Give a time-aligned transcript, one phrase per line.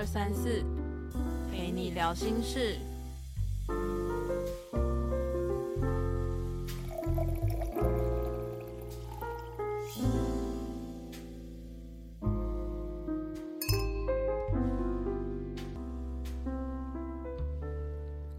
[0.00, 0.64] 二三四，
[1.52, 2.78] 陪你聊心事。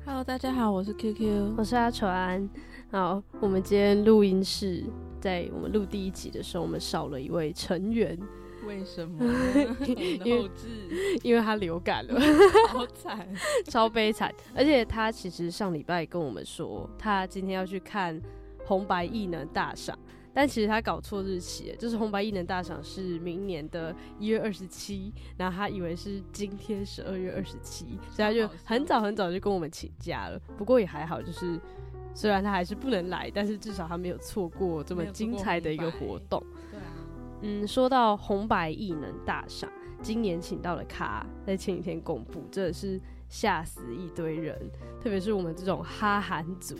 [0.03, 2.50] Hello，大家好，我是 QQ，我是阿传。
[2.89, 4.84] 好，我们今天录音室
[5.20, 8.17] 在我们录第一集的时候，我们少了一位成员。
[8.71, 9.21] 为什么？
[10.23, 10.49] 因为
[11.23, 12.17] 因为他流感了，
[12.71, 13.27] 好惨，
[13.66, 14.34] 超悲惨。
[14.55, 18.20] 而且他其实上礼拜跟我们说，他今天要去看
[18.66, 19.97] 红白艺能大赏，
[20.33, 30.39] 但其实他搞错日期，就是红白艺能大赏是明年的一月二十七，然后他以为是今天十二月二十七，所以他就很早很早就跟我们请假了。
[30.58, 31.59] 不过也还好，就是
[32.13, 36.41] 虽然他还是不能来，但是至少他没有错过这么精彩的一个活动。
[37.42, 39.70] 嗯，说到红白艺能大赏，
[40.02, 44.58] 今年请到了卡，在前几天公布，真的是吓死一堆人，
[45.02, 46.75] 特别是我们这种哈韩族，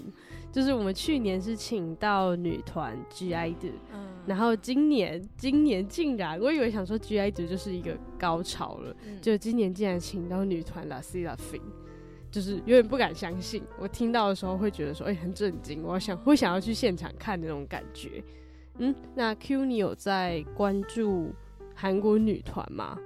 [0.52, 3.52] 就是我们去年是请到女团 G.I.
[3.52, 11.62] 的，嗯，然后今年今年竟然，我以为想说 G I D 就是一个高潮了，就今年竟然请到女团 La C La Fin，
[12.30, 18.24] 就是有点不敢相信，我听到的时候会觉得说，哎，很震惊，我想会想要去现场看那种感觉。
[18.84, 21.32] 嗯，那 Q 你有在关注
[21.76, 22.98] 韩国女团吗？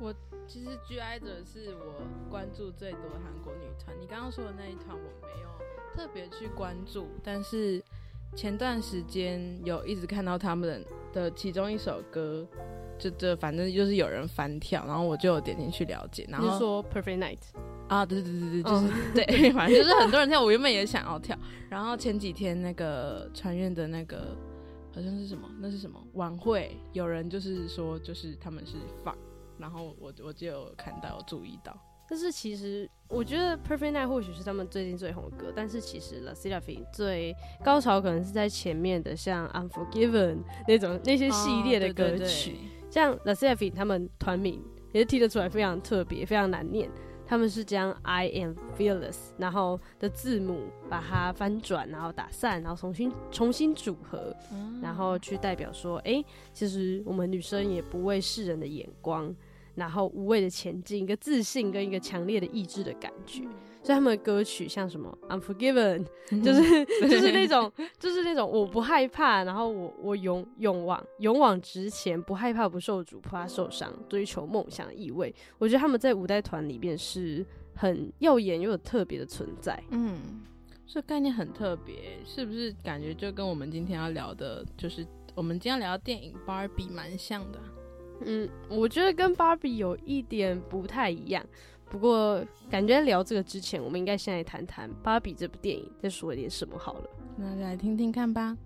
[0.00, 0.10] 我
[0.46, 3.94] 其实 G I 者是我关注最多的韩国女团。
[4.00, 5.48] 你刚刚说的那一团我没有
[5.94, 7.82] 特别去关注，但是
[8.34, 12.46] 前段时间有一直看到他们的其中一首歌，
[12.98, 16.26] 就这反正就是有人翻跳，然后我就有点进去了解。
[16.30, 17.38] 然后说 Perfect Night
[17.86, 21.36] 啊，对对对对对，就是 对，反正就是很多人跳，我原本也想要跳。
[21.68, 24.34] 然后前几天那个传院的那个。
[24.98, 25.48] 好像是什么？
[25.60, 26.76] 那是什么晚会？
[26.92, 29.16] 有人就是说，就是他们是放，
[29.56, 31.72] 然后我我就有看到，有注意到。
[32.10, 37.32] 但是其实我觉得《Perfect Night》或许是他们最近最红的歌，但是其实《La c i l a f i 最
[37.64, 40.34] 高潮可能是在前面的，像《Unforgiven》
[40.66, 42.56] 那种那些系列的歌曲，
[42.90, 44.60] 像《La c i l a f i 他们团名
[44.92, 46.90] 也是听得出来非常特别，非常难念。
[47.28, 54.34] 他们是将 I am fearless，然后的字母把它翻转，然后打散，然后重新重新组合，
[54.80, 56.24] 然后去代表说，哎，
[56.54, 59.34] 其实我们女生也不畏世人的眼光，
[59.74, 63.42] 然后无畏的前进，一个自信跟一个强烈的意志的感觉。
[63.88, 66.04] 所以他们的歌曲像什么《Unforgiven》，
[66.42, 75.34] 就是 就是那种就是那种我不害怕，然后我我勇勇往勇往直前，不害怕不受阻，不怕受伤，追求梦想的意味。
[75.56, 77.42] 我觉得他们在五代团里面是
[77.74, 79.82] 很耀眼又有特别的存在。
[79.88, 80.18] 嗯，
[80.86, 82.70] 这概念很特别，是不是？
[82.84, 85.02] 感觉就跟我们今天要聊的，就是
[85.34, 87.58] 我们今天聊的电影《芭比》蛮像的。
[88.26, 91.42] 嗯，我觉得跟《芭比》有一点不太一样。
[91.90, 97.10] 不过，感觉聊这个之前，我们应该先来谈谈《芭比》这部电影，再说一点什么好了。
[97.36, 98.56] 那来听听看吧。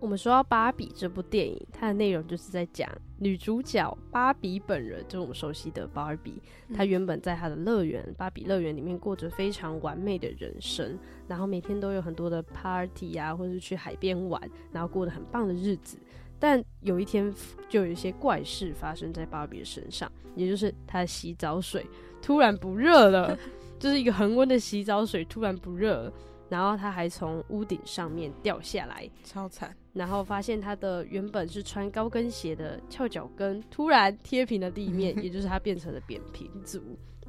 [0.00, 6.40] 我们说到《芭比》这部电影，它的内容就是在讲女主角芭比本人，就是我们熟悉的芭比。
[6.74, 10.98] 她原本在她的乐园——芭比乐园里面过着非常完美的人生，
[11.28, 14.40] 然后每天都有很多的 party 啊，或者是去海边玩，
[14.72, 15.98] 然后过得很棒的日子。
[16.40, 17.32] 但有一天，
[17.68, 21.86] 就有一些怪事发生在芭比的身上，也就是她的洗澡水
[22.22, 23.38] 突然不热了，
[23.78, 26.10] 就是一个恒温的洗澡水突然不热，
[26.48, 29.76] 然后她还从屋顶上面掉下来，超惨。
[29.92, 36.80] 然后发现她的原本是穿高跟鞋的翘脚跟突然贴平了地面， 也就是她变成了扁平足。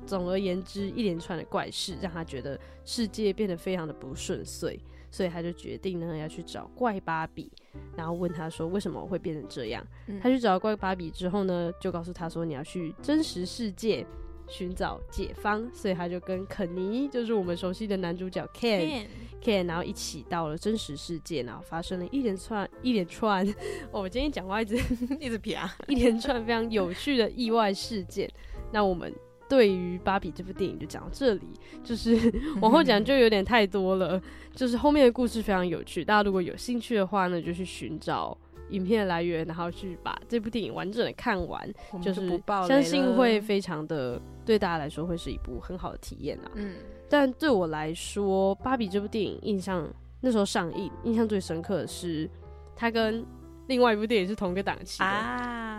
[0.05, 4.79] 总而言之，一连串的怪事让她觉得世界变得非常的不顺遂。
[5.11, 7.52] 所以她就决定呢要去找怪芭比，
[7.96, 9.85] 然后问他说为什么会变成这样。
[10.22, 14.06] 他去找怪芭比之后呢，就告诉他说你要去真实世界
[14.47, 15.70] 寻找解方。
[15.73, 23.47] 所以他就跟肯尼，就是我们熟悉的男主角 Ken，Ken，然后一起到了真实世界，然后发生了一连串一连串，
[23.91, 24.76] 我今天讲话一直
[25.20, 25.58] 一直撇，
[25.88, 28.29] 一连串非常有趣的意外事件。
[28.72, 29.14] 那我们。
[29.51, 31.41] 对于芭比这部电影就讲到这里，
[31.83, 32.17] 就是
[32.61, 34.21] 往后讲就有点太多了。
[34.55, 38.37] 就是后面的故事非常有趣，大家如果有兴趣的话呢，就去寻找
[38.69, 41.69] 影片的来源，然后去把这部电影完整的看完。
[42.01, 46.51] 就是相信会非常的对大家来说会是一部很好的体验啊。
[46.55, 46.75] 嗯，
[47.09, 49.85] 但对我来说，芭比这部电影印象
[50.21, 52.29] 那时候上映，印象最深刻的是
[52.73, 53.25] 它跟。
[53.67, 55.05] 另外一部电影是同一个档期的《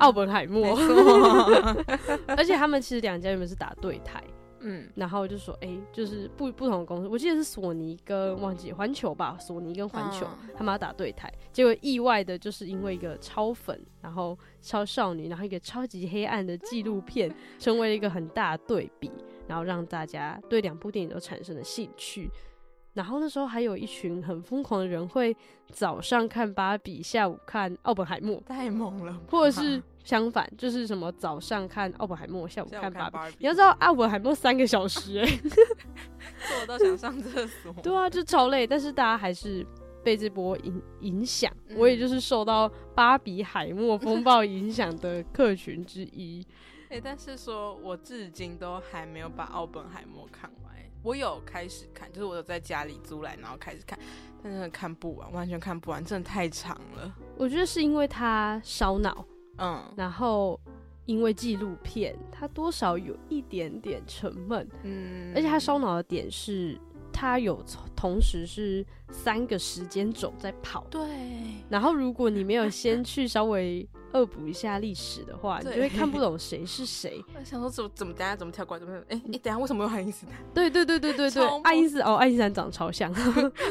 [0.02, 0.76] 奥本海默》，
[2.37, 4.22] 而且他们其实两家原本是打对台，
[4.60, 10.26] 嗯，然后就说，哎，就是不不同的公司，我记得是索尼跟忘记环球吧，索尼跟环球
[10.56, 19.10] 他们要打对台，结果意外的就是因为一个超粉，然后超少女，然后一个超级黑暗的纪录片，成为了一个很大的对比，
[19.46, 22.31] 然后让大家对两部电影都产生了兴趣。
[22.94, 25.34] 然后那时候还有一群很疯狂的人，会
[25.70, 29.19] 早上看芭比，下午看奥本海默，太猛了。
[29.31, 33.37] 或者是相反，就是什么早上看奥本海默，下午看芭比。
[33.38, 35.26] 你要知道，奥本海默三个小时，哎，
[36.49, 37.72] 坐到想上厕所。
[37.82, 38.66] 对啊，就超累。
[38.66, 39.66] 但是大家还是
[40.02, 46.46] 被这波影影响，我也就是受到芭比海默风暴影响的客群之一。
[46.90, 50.72] 哎，但是说我至今都还没有把奥本海默看完。
[51.05, 53.98] 我有开始看，就是我有在家里租来，然后开始看，
[54.40, 57.12] 但是看不完，完全看不完，真的太长了。
[57.37, 59.25] 我觉得是因为它烧脑，
[59.62, 60.59] 嗯，然后
[61.06, 66.79] 因为纪录片，它多少有一点点沉闷，嗯，而且它烧脑的点是，
[67.12, 67.64] 它有
[67.97, 71.00] 同时是三个时间轴在跑，对，
[71.69, 73.88] 然后如果你没有先去稍微。
[74.14, 77.25] 恶补一下历史的话， 你就会看不懂谁是谁。
[77.35, 79.00] 我想说怎么怎么等下怎么跳过来怎么？
[79.08, 80.35] 哎，你 等下为什么有爱因斯坦？
[80.53, 83.11] 对对对对对对，爱因斯哦，爱因斯坦长超像，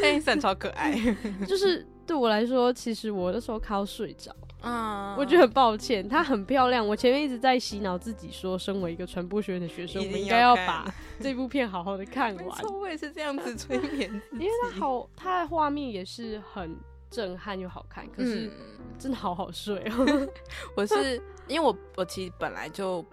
[0.02, 1.00] 爱因斯坦超可爱。
[1.48, 6.08] 就是对我来说，其实我那时候看到睡着啊，我觉得很抱歉。
[6.08, 10.86] 她很漂亮，我前面一直在洗脑自己说，身为一个传播学院的学生，我应该要把
[11.19, 12.63] 这部片好好的看完。
[12.80, 16.75] 我也是这样子催眠，因为它好，它的画面也是很。
[17.13, 18.50] 震撼又好看，可是
[18.98, 20.30] 真的好好睡哦。
[20.78, 23.06] 我是因为我我其实本来就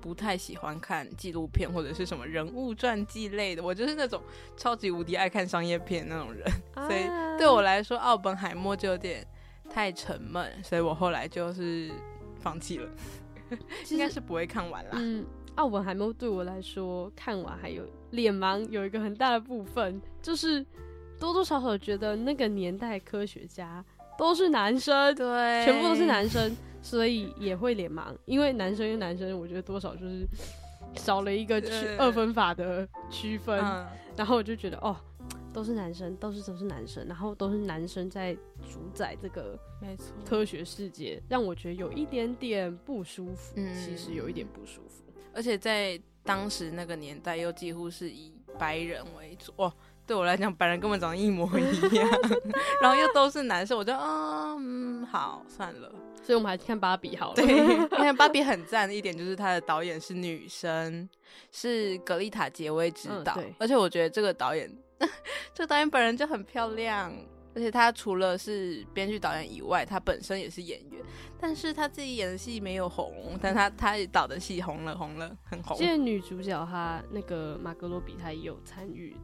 [0.00, 4.22] 不太喜欢看纪录片或者是什么人物传记类的，我就是那种
[4.56, 6.50] 超级无敌爱看商业片那种人，
[6.88, 7.04] 所以
[7.38, 9.22] 对我来说，奥本海默就有点
[9.72, 11.90] 太沉闷，所以我后来就是
[12.40, 12.88] 放弃了，
[13.90, 14.90] 应该是不会看完啦。
[14.94, 15.24] 嗯，
[15.54, 20.64] 奥本海默对我来说看完还有脸盲，有一个很大的部分就是。
[21.20, 23.84] 多多少少觉得那个年代科学家
[24.18, 26.50] 都是男生，对，全部都是男生，
[26.82, 28.12] 所以也会脸盲。
[28.24, 30.26] 因为男生跟男生，我觉得多少就是
[30.96, 33.56] 少了一个区二分法的区分。
[34.16, 34.96] 然后我就觉得，哦，
[35.52, 43.54] 都是男生，都是都是男生，然后都是男生在主宰这个没错科学世界，让我觉得有一点点不舒服。
[43.56, 49.52] 嗯，其实有一点不舒服，而且在当时那个年代，又几乎是以白人为主。
[49.56, 49.72] 哇。
[50.04, 51.62] 对我来讲，白人根本长得一模一
[51.94, 52.08] 样，
[52.82, 55.88] 然后又都是男生，我就嗯，好算了。
[56.24, 57.34] 所以我们还是看芭比好了。
[57.36, 61.08] 对，因为芭比很赞的一点就是它的导演是女生，
[61.52, 64.68] 是格丽塔·杰威指导，而且我觉得这个导演，
[65.54, 67.12] 这个导演本人就很漂亮，
[67.54, 71.02] 而且他除了是编剧导演以外，他本身也是演员，
[71.40, 75.76] 但是他自己演的戏没有红，但他他导的戏红了，红了，很红。
[75.76, 79.16] 现在女主角她那个马格罗比，她也有参与。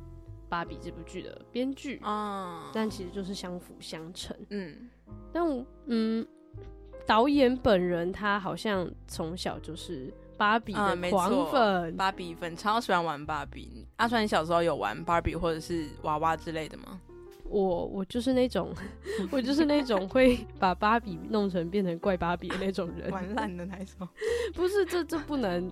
[0.51, 4.35] 芭比这部剧的编剧啊，但其实就是相辅相成。
[4.49, 4.89] 嗯，
[5.31, 5.45] 但
[5.85, 6.27] 嗯，
[7.07, 13.87] 导演本人他好像从小就是芭比的狂粉，芭比粉超喜欢玩芭比。
[13.97, 16.99] 阿川，你小时候有玩芭比或者是娃娃之类的吗？
[17.51, 18.73] 我我就是那种，
[19.33, 24.07] 我就是那种会把芭比弄成变成怪芭比的那种人， 玩烂的那种。
[24.55, 25.71] 不是，这这不能。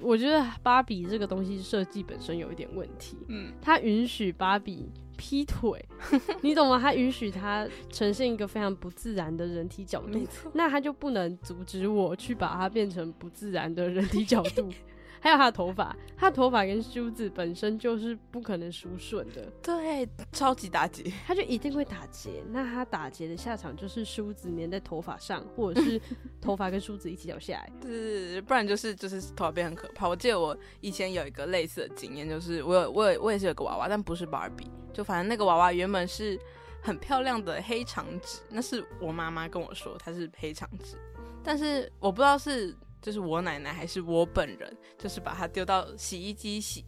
[0.00, 5.84] 我觉得芭比这个东西设计本身有一点问题，嗯，它允许芭比劈腿，
[6.40, 6.78] 你懂吗？
[6.80, 14.68] 他允许他呈现一个非常不自然的人体角度，那他就不能阻止我去把它变成不自然的人体角度。
[15.20, 22.42] 还有他的头发，他的头发跟梳子本身就是不可能梳顺的，对，超级打结，他就一定会打结。
[22.50, 26.00] 那他打结的下场就是梳子粘在头发上，或者是
[26.40, 30.08] 头发跟梳子一起掉下来，对，不然就是就是头发变很可怕。
[30.08, 36.38] 我记得我以前有一个类似的经验，就是我有我有我也是有个娃娃，但不是芭比，就反正那个娃娃原本是
[36.80, 40.96] 很漂亮的黑长直，那是我妈妈跟我说它是黑长直，
[41.42, 42.76] 但是我不知道是。
[43.08, 46.84] 就是我奶奶还是我本人，就是把它丢到洗衣机洗，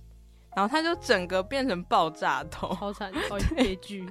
[0.54, 4.06] 然后它就整个变成爆炸头，好惨， 好悲剧。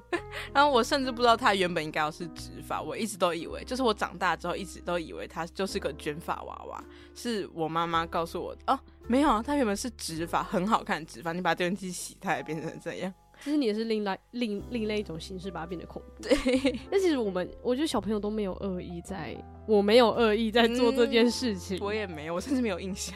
[0.51, 6.84] 然后我甚至不知道它原本应该要是直发，我一直都以为，就是我长大之后一直都以为它就是个卷发娃娃。
[7.13, 13.13] 是我妈妈告诉我的，哦，没有啊，它原本是直发，很好看直发，你把它丢进去洗，它也变成这样。
[13.41, 16.24] 其实你也是另外另另类一种形式把它变得恐怖。
[16.24, 23.15] 对，但其实我们我觉得小朋友都没有恶意，在我没有恶意在做这件事情，我也没有，我甚至没有印象。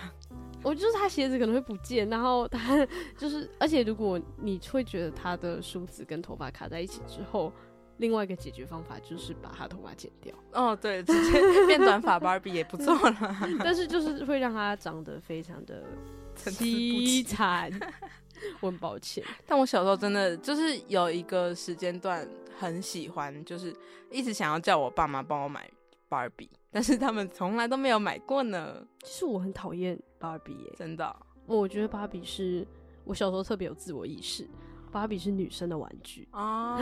[0.62, 2.88] 我就是他鞋子可能会不见，然后他
[3.18, 7.52] 就是，而且如果你会觉得他的梳子跟头发卡在一起之后，
[7.98, 10.34] 另外一个解决方法就是把他头发剪掉。
[10.54, 13.38] 哦，对，直接变短发芭比也不错了。
[13.60, 15.84] 但是就是会让他长得非常的。
[16.36, 17.24] 凄。
[17.24, 17.72] 惨，
[18.60, 19.24] 我很抱歉。
[19.46, 22.28] 但我小时候真的就是有一个时间段
[22.60, 23.76] 很喜欢，就是
[24.12, 25.70] 一直想要叫我爸妈帮我买
[26.10, 31.16] 芭比，但是他们从来都没有买过呢，其实我很讨厌芭比耶，真的。
[31.46, 32.66] 我觉得芭比是
[33.04, 34.48] 我小时候特别有自我意识，
[34.92, 36.80] 芭比是女生的玩具，哦，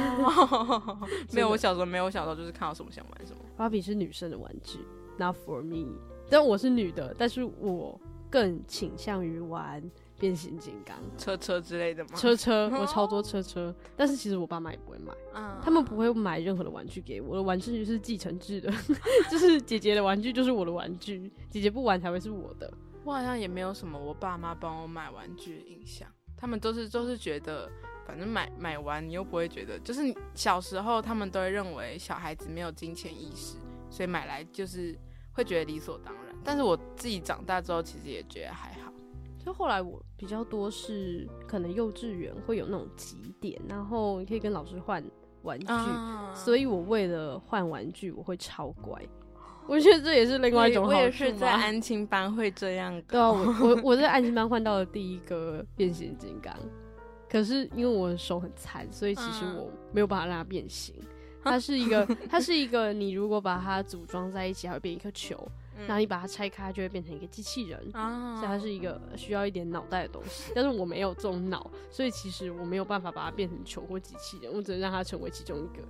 [1.34, 3.42] 没有，我小时候没有，我小时候就是看到什么想玩什么。
[3.58, 4.80] 芭比是女生的玩具
[5.18, 5.88] ，not for me。
[6.30, 8.00] 但我是女的，但是我
[8.30, 9.82] 更倾向于玩
[10.22, 12.10] 变形金刚、车车之类的吗？
[12.16, 13.76] 车车，我超多车车。
[13.98, 18.72] 但是其实我爸妈也不会买，嗯，他们不会买任何的玩具给我，我的玩具是继承制的，
[19.32, 22.72] 就是姐姐的玩具就是我的玩具，姐姐不玩才会是我的。
[23.04, 27.68] 我好像也没有什么我爸妈帮我买玩具的印象，他们都是都是觉得，
[28.06, 30.02] 反正买买完你又不会觉得，就是
[30.36, 33.58] 小时候他们都会认为小孩子没有金钱意识，
[33.90, 34.96] 所以买来就是
[35.32, 36.36] 会觉得理所当然。
[36.44, 38.94] 但是我自己长大之后，其实也觉得还好。
[39.44, 45.04] 就后来我比较多是可能幼稚园会有那种集点，然后你可以跟老师换
[45.42, 49.02] 玩具，啊所以我为了换玩具我会超乖。
[49.68, 53.34] 我觉得这也是另外一种好处我也是在安亲班会这样搞。
[53.34, 56.54] 对啊，我我我在安亲班换到了第一个变形金刚，
[57.30, 60.96] 可是因为我的手很残，所以其实嗯我没有办法让它变形。
[61.44, 65.36] 它是一个，它是一个，你如果把它组装在一起，它会变一颗球，
[65.78, 67.80] 嗯然后你把它拆开，它就会变成一个机器人。
[67.94, 75.84] 啊所以它是一个需要一点脑袋的东西，但是我没有这种脑，所以其实我没有办法把它变成球或机器人，我只能让它成为其中一个，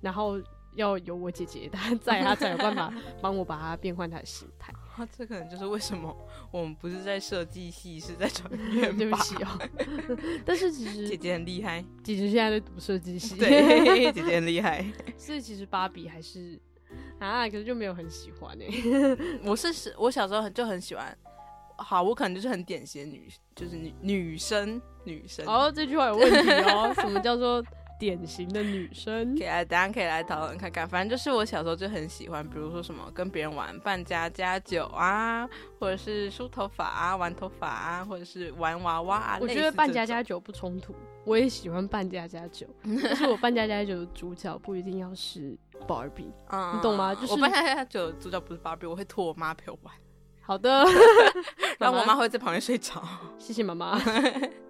[0.00, 0.38] 然后
[0.74, 4.72] 要有我姐姐她在，她才有办法 帮我把它变换它的形态。
[4.98, 6.12] 啊，这可能就是为什么
[6.50, 9.48] 我们不是在设计系，是在传院吧对不起哦，
[10.44, 14.84] 但是其实姐姐很厉害，姐姐现在在读设计系，对，姐姐很厉害。
[15.16, 16.60] 所以其实芭比还是
[17.20, 18.66] 啊，可是就没有很喜欢哎、
[19.44, 21.16] 我是是我小时候很就很喜欢，
[21.76, 25.46] 好，我可能就是很典型的女，就是女女生女生。
[25.46, 27.62] 哦，这句话有问题哦，什么叫做
[27.98, 29.42] 典型的女生可？
[29.42, 30.88] 以来，大家可以来讨论看看。
[30.88, 35.48] 反正就是我小时候就很喜欢，比如说什么跟别人玩扮家家酒啊，
[35.80, 39.38] 或者是梳头发啊、玩头发啊，或者是玩娃娃啊。
[39.40, 42.66] 我觉得扮家家家酒不冲突，我也喜欢扮家家酒，
[43.02, 46.32] 但是我扮家家酒的主角不一定要是 Barbie。
[46.50, 49.92] 嗯你懂吗就是我扮家家酒的主角不是芭比，我会托我妈陪我玩，
[50.40, 50.84] 好的，
[51.78, 53.02] 然后我妈会在旁边睡着。
[53.38, 54.00] 谢谢妈妈。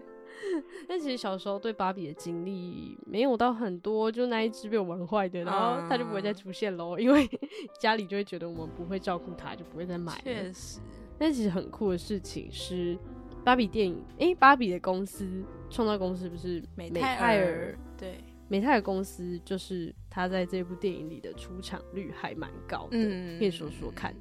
[0.88, 7.28] 但其实小时候对芭比的经历没有到很多，就那一只被我玩坏的，然后它就不会再出现喽，因为
[7.78, 10.20] 家里就会觉得我们不会照顾它，就不会再买了。
[10.22, 10.80] 确实，
[11.18, 12.96] 但其实很酷的事情是，
[13.44, 24.14] 芭比电影，诶，芭比的公司创造公司不是美美泰尔泰尔，对，美泰尔公司就是它在这部电影里的出场率还蛮高的，嗯可以说说看。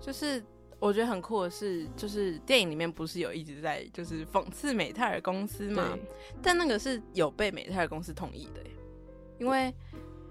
[0.00, 0.42] 就是
[0.80, 5.96] 我觉得很酷的是，就是电影里面不是有一直在就是讽刺美泰尔公司嘛？
[6.42, 8.62] 但那个是有被美泰尔公司同意的，
[9.38, 9.72] 因为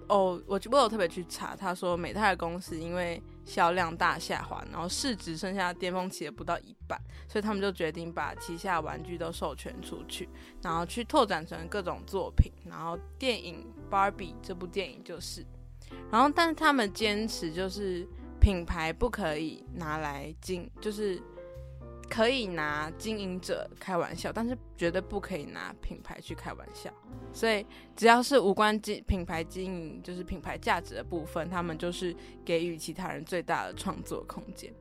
[0.08, 10.28] 哦，我我有特别去查，他说美泰尔公司因为销量大下滑，然后市值剩下巅峰期的不到一半，所以他们就决定把旗下玩具都授权出去，
[10.62, 15.46] 然后去拓展成各种作品，然后电影《芭比》这部电影就是，
[16.10, 18.04] 然后但是他们坚持就是
[18.40, 21.20] 品牌不可以拿来经，就是
[22.08, 26.90] 可以拿经营者开玩笑，但是绝对不可以拿品牌去开玩笑。
[27.32, 34.72] 所以只要是无关经品牌经营，就是品牌价值的部分，他们就是给予其他人最大的创作空间。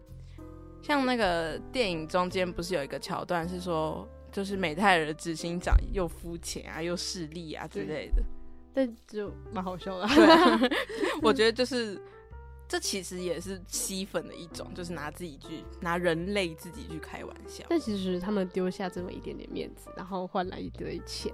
[0.82, 8.24] 像那个电影中间不是有一个桥段是说，就是美泰尔的执行长又肤浅啊，又势利啊之类的。
[8.74, 10.08] 但就蛮好笑的。
[10.16, 10.60] 对啊，
[11.22, 12.02] 我觉得就是
[12.70, 21.34] 这其实也是吸粉的一种，就是拿自己去拿人类自己去开玩笑，但其实他们丢下这么一点点面子，然后换来一堆钱，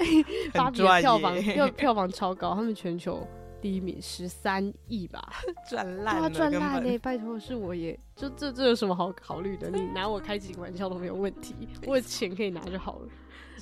[0.54, 3.28] 芭比的票房耶票票房超高，他们全球
[3.60, 5.22] 第一名十三亿吧，
[5.68, 6.98] 赚烂了，根赚烂嘞！
[6.98, 9.68] 拜托，是我也就这这有什么好考虑的？
[9.68, 11.54] 你拿我开几个玩笑都没有问题，
[11.86, 13.08] 我有钱可以拿就好了。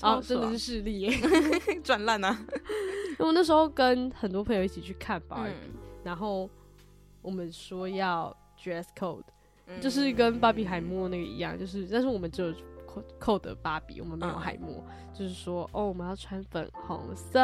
[0.01, 1.13] 啊，真的是势利耶！
[1.83, 2.47] 赚烂啊！
[3.19, 6.49] 我那时候跟很多朋友一起去看芭比，嗯然后
[7.29, 9.23] 我们说要 dress code，
[9.67, 9.79] 嗯。
[9.81, 12.55] 就是跟芭比海默那个一样，就是但是我们只有
[12.87, 14.41] 扣扣的芭比，我们没有嗯。
[14.41, 14.83] 海默，
[15.13, 17.39] 就是说哦，我们要穿粉红色，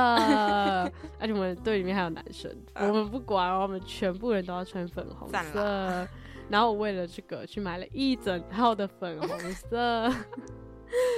[1.21, 2.89] 而且我们队里面还有男生，嗯。
[2.89, 6.09] 我们不管哦，我们全部人都要穿粉红色。
[6.49, 10.11] 然后我为了这个去买了一整套的粉红色，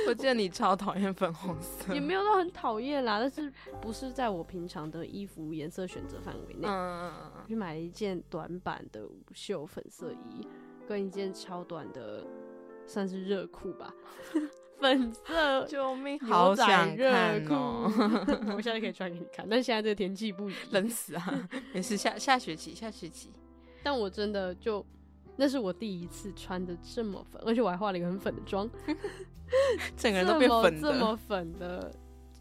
[0.06, 6.66] 我记得你超讨厌粉红色，也没有到很讨厌啦，但是不是在我平常的衣服颜色选择范围内。
[6.66, 10.46] 嗯，嗯嗯去买了一件短版的无袖粉色衣，
[10.86, 12.25] 跟一件超短的
[12.86, 13.92] 算是热裤吧，
[14.80, 16.18] 粉色 救命！
[16.20, 17.92] 好想热看裤哦，，
[18.56, 21.48] 我现在可以穿给你看，但是现在这个天气不，冷死啊！
[21.72, 23.30] 没事，下下学期，下学期。
[23.82, 24.84] 但我真的就
[25.36, 28.68] 那是我第一次穿的这么粉，而且我还化了一个很粉的妆，
[29.96, 31.92] 整个人都变粉这么这么粉的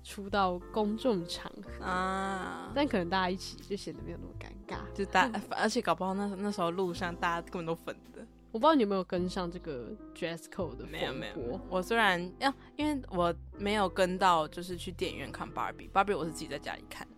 [0.03, 2.71] 出到公众场合，啊！
[2.73, 4.77] 但可能大家一起就显得没有那么尴尬。
[4.93, 8.25] 就大， 而且搞不好那那时候路上大家根本都粉的。
[8.51, 17.14] 我不知道你有没有跟上这个 dress code 的没有没有我虽然要，因为我没有跟到，就是去电影院看 Barbie，Barbie 我是自己在家里看的。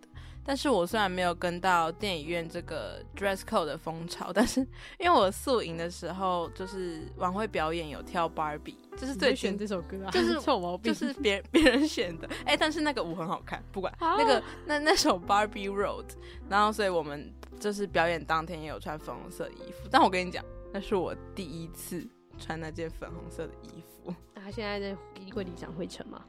[0.48, 4.60] 但是我虽然没有跟到电影院这个 dress code 的风潮，但是
[4.98, 16.06] 因为我宿营的时候，就是晚会表演有跳芭比，这是最选经这首歌啊，就是 臭毛病，就是别别人选的，哎、但是那个舞很好看，不管、啊那个那那首 Barbie Road，
[16.48, 26.24] 然后所以我们就是表演当天也有穿粉红色衣服，但我跟你讲，那是我第一次穿那件粉红色的衣服，他现在在衣柜里长灰尘嘛？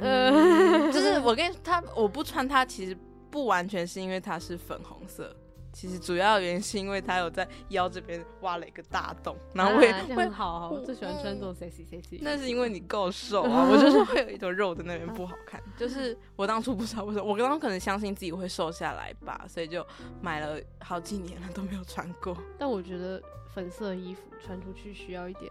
[0.00, 2.96] 嗯， 就是我跟他我不穿它，其实
[3.30, 5.34] 不完全是因为它是粉红色。
[5.74, 12.18] 其实主要原因是因为它有在腰这边挖了一个大洞，然后会、啊会很好啊，我我最喜欢穿这种 sexy sexy。
[12.20, 15.58] 那是因为你够瘦啊， 我就是会有一坨肉在那边不好看。
[15.78, 19.82] 就是我当初不知道为什么，我刚刚可能相信自己会瘦下来吧，所以就
[20.20, 22.36] 买了好几年了都没有穿过。
[22.58, 23.22] 但我觉得
[23.54, 25.50] 粉色衣服穿出去需要一点，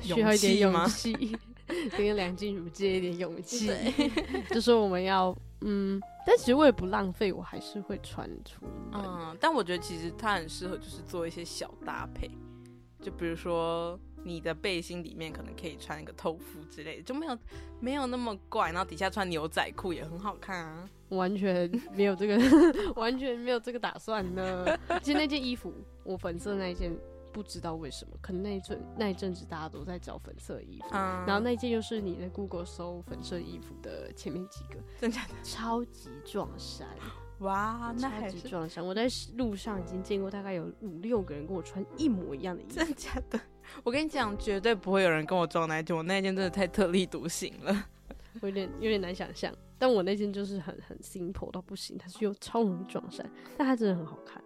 [0.00, 1.36] 需要一点勇气，
[1.96, 3.70] 跟梁静茹借一点勇气。
[4.50, 9.02] 就说我们要，嗯，但其实我也不浪费，我还是会穿出门。
[9.04, 12.30] 嗯，但我觉得其实它很适合就是做一些小搭配，
[13.00, 17.38] 就比如说你的背心里面可能可以穿一个透肤之类的，就没有
[17.80, 20.88] 没有那么怪，然后底下穿牛仔裤也很好看啊。
[21.08, 22.38] 完全没有这个，
[22.94, 24.64] 完全没有这个打算呢。
[25.02, 26.96] 其实那件衣服，我粉色那一件，
[27.32, 36.88] 不知道为什么，可能那一阵那一阵子大家都在找粉色衣服，嗯，然后那件就是你在 Google 搜粉色衣服的前面几个，真假的超级撞衫，
[37.38, 38.84] 哇，那超还是级撞衫。
[38.84, 43.40] 我在路上已经见过大概有五六个人跟我穿一模一样的衣服，真的假的？
[43.84, 47.86] 我跟你讲，绝对不会有人跟我撞那一件，我那一件真的太特立独行了。
[48.40, 49.54] 我有点有点难想象。
[49.78, 53.24] 但我那件就是很很 simple 到不行，它是又超容易撞衫，
[53.56, 54.42] 但它真的很好看，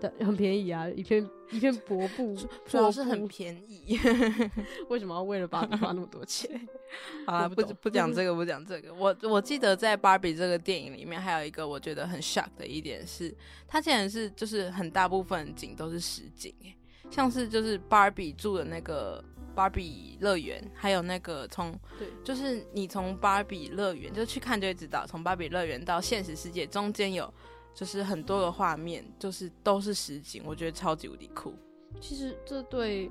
[0.00, 3.98] 对，很便宜啊，一片一片薄布，主要是很便宜。
[4.88, 6.48] 为什么要为了芭比花那么多钱？
[7.26, 8.94] 好啦，不不不讲这个，不讲这个。
[8.94, 13.34] 我我记得在芭比这个电影里面，还有一个我觉得很 shock 的一点是，
[13.66, 16.76] 它竟然是就是很大部分景都是实景，哎，
[17.10, 19.22] 像是就是芭比住的那个
[19.54, 27.32] 芭比乐园，还有那个从对，就是你从芭比乐园就去看就会知道，从芭比乐园到现实世界中间有
[27.78, 31.54] 就是很多个画面，就是都是实景，我觉得超级无敌酷。
[32.00, 33.08] 其实这对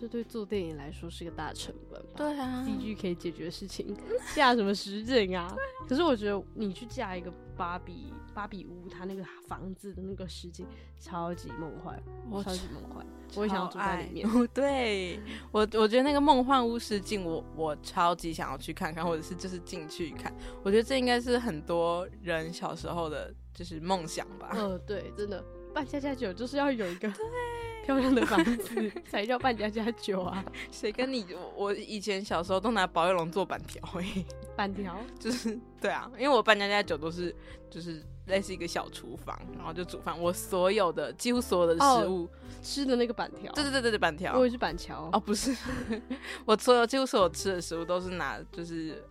[0.00, 2.12] 这对做电影来说是个大成本吧。
[2.16, 3.96] 对啊 CG 可以解决的事情，
[4.34, 5.54] 架什么实景啊？
[5.88, 10.66] 可是我觉得你去架一个芭比芭比屋，它那个房子的那个实景
[10.98, 13.04] 超级梦幻，我超级梦幻，
[13.36, 14.28] 我也想要住在里面。
[14.54, 15.20] 对
[15.52, 20.32] 我，我觉得那个梦幻屋实景，我我超级想要去看看，或者是就是进去看。
[20.62, 24.50] 我觉得这应该是很多人小时候的就是梦想吧。
[24.52, 27.12] 呃，对，真的办家家酒就是要有一个
[27.84, 31.26] 漂亮的房子 才叫办家家酒啊，谁跟你？
[31.34, 34.24] 我我以前小时候都拿保育龙做板条、欸，
[34.56, 34.96] 板条。
[35.18, 37.34] 就是对啊，因为我办家家酒都是
[37.70, 40.18] 就是类似一个小厨房，然后就煮饭。
[40.20, 42.28] 我所有的几乎所有的食物，
[42.62, 45.56] 吃的那个板条，对对对对对，板条我也是板桥哦，不是，
[46.44, 49.02] 我所有几乎所有吃的食物都是拿就是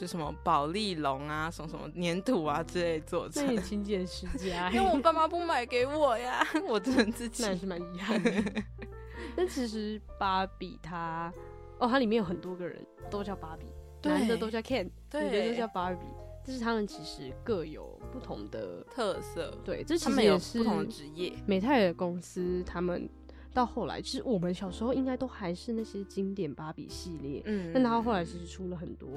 [0.00, 3.60] 就什么宝丽龙啊，什么什么粘土啊之类做那成也。
[3.60, 7.50] 勤俭持家，因为我爸妈不买给我呀， 我只能自己那。
[7.50, 8.32] 也是蛮遗憾的。
[9.36, 11.30] 但其实芭比它，
[11.78, 13.66] 哦，它里面有很多个人都叫芭比，
[14.00, 16.06] 对男的都叫 Ken，对女的都叫芭比，
[16.46, 21.34] 但是他们其实各有不同的，特色，对，这其他们有实也是不同的职业。
[21.46, 23.06] 美泰尔公司他们
[23.52, 29.08] 到后来，其实我们小时候应该都还是那些经典芭比系列，嗯但他后来其实出了很多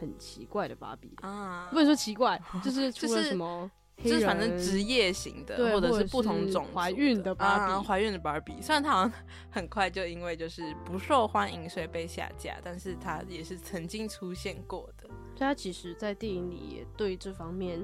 [0.00, 3.70] 很奇怪的芭比，啊不，能说奇怪， 就是出了就是什么
[4.02, 8.54] 就，是反正职业型的，或者是不同是种族怀孕的芭比啊怀孕的芭比。
[8.62, 9.12] 虽然他好像
[9.50, 15.06] 很快就因为就是不受欢迎，所以被下架，但是他也是曾经出现过的。
[15.36, 17.78] 所以他其实，在电影里也对这方面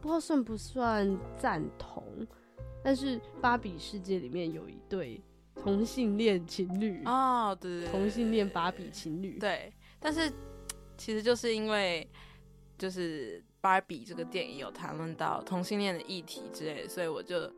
[0.00, 2.04] 不知道算不算赞同，
[2.84, 5.20] 但是芭比世界里面有一对
[5.62, 10.32] 同性恋情侣，哦，对对对，同性恋芭比情侣，对，但是
[10.96, 12.08] 其实就是因为
[12.78, 17.50] 就是芭比这个电影有谈论到同性恋的议题之类的，所以我就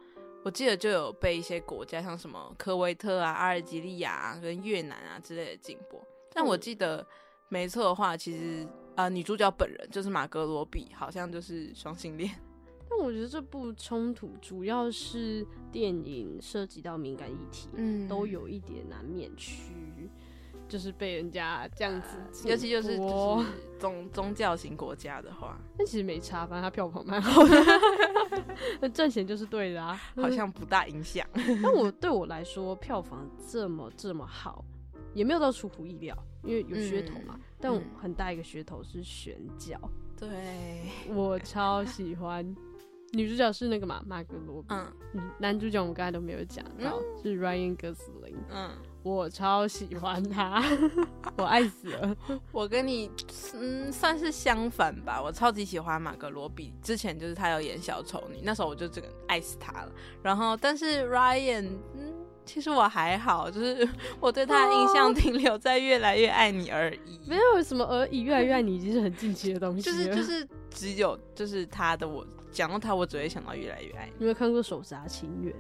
[0.45, 6.03] 我记得就有被一些国家，像什么科威特啊、阿尔及利亚啊、跟越南啊之类的禁播。
[6.33, 7.07] 但我记得
[7.49, 12.31] 没错的话，其实啊，女主角本人就是马格罗比，好像就是双性恋。
[12.89, 19.73] 但我觉得这部冲突主要是电影涉及到敏感议题，嗯都有一点难免去，
[20.69, 22.01] 就是被人家这样
[22.33, 23.47] 子，尤其就是就是
[23.79, 27.57] 宗宗教型国家的话，但其实没差，反正它票房蛮好的，
[28.81, 31.27] 那赚钱就是对的啊， 好像不大影响。
[31.63, 34.65] 但我对我来说，票房这么这么好，
[35.15, 37.39] 也没有到出乎意料，因为有噱头嘛。
[37.61, 39.79] 但我很大一个噱头是选角，
[40.17, 40.29] 对
[41.09, 42.57] 我超喜欢。
[43.13, 44.69] 女主角是那个嘛，马格罗比。
[45.15, 48.37] 嗯，男主角我们刚才都没有讲到，是 Ryan 哥斯林。
[48.51, 48.71] 嗯，
[49.03, 50.63] 我超喜欢他，
[51.39, 52.15] 我爱死了。
[52.53, 53.11] 我跟你
[53.55, 56.75] 嗯算是相反吧，我超级喜欢马格罗比。
[56.83, 59.93] 之前就是他有演小丑女，那时候我就这个爱死他了。
[60.23, 62.13] 然后，但是 Ryan，嗯，
[62.45, 63.89] 其实我还好，就是
[64.21, 67.19] 我对他的印象停留在越来越爱你而已。
[67.27, 69.83] 没有什么而已，越来越爱你已经是很近期的东西。
[69.83, 72.27] 就是就是只有就是他的我。
[72.51, 74.13] 讲到他，我只会想到越来越爱你。
[74.13, 75.53] 有没有看过《手札情缘》？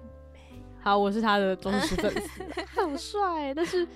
[0.80, 2.42] 好，我是他的忠实粉丝，
[2.80, 3.52] 很帅。
[3.52, 3.86] 但是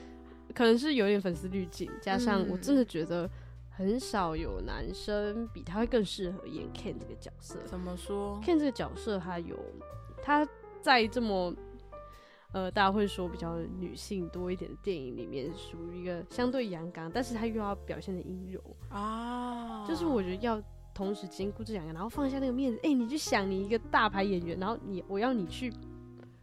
[0.52, 3.31] 可能是有点粉丝滤镜，加上我真的觉得
[3.70, 7.57] 很少有男生比他会更适合演 Ken 这个角色。
[7.66, 9.57] 怎么说？Ken 这个角色，他有
[10.22, 10.46] 他
[10.81, 11.55] 在这么
[12.52, 19.87] 呃大家会说比较女性多一点的电影里面，属于一个相对阳刚，但是他又要表现的阴柔啊。
[19.87, 20.61] 就是我觉得要。
[20.94, 25.72] 同时兼顾这两个，然后放下那个面子，哎，你就想你一个大牌演员，然后你我要你去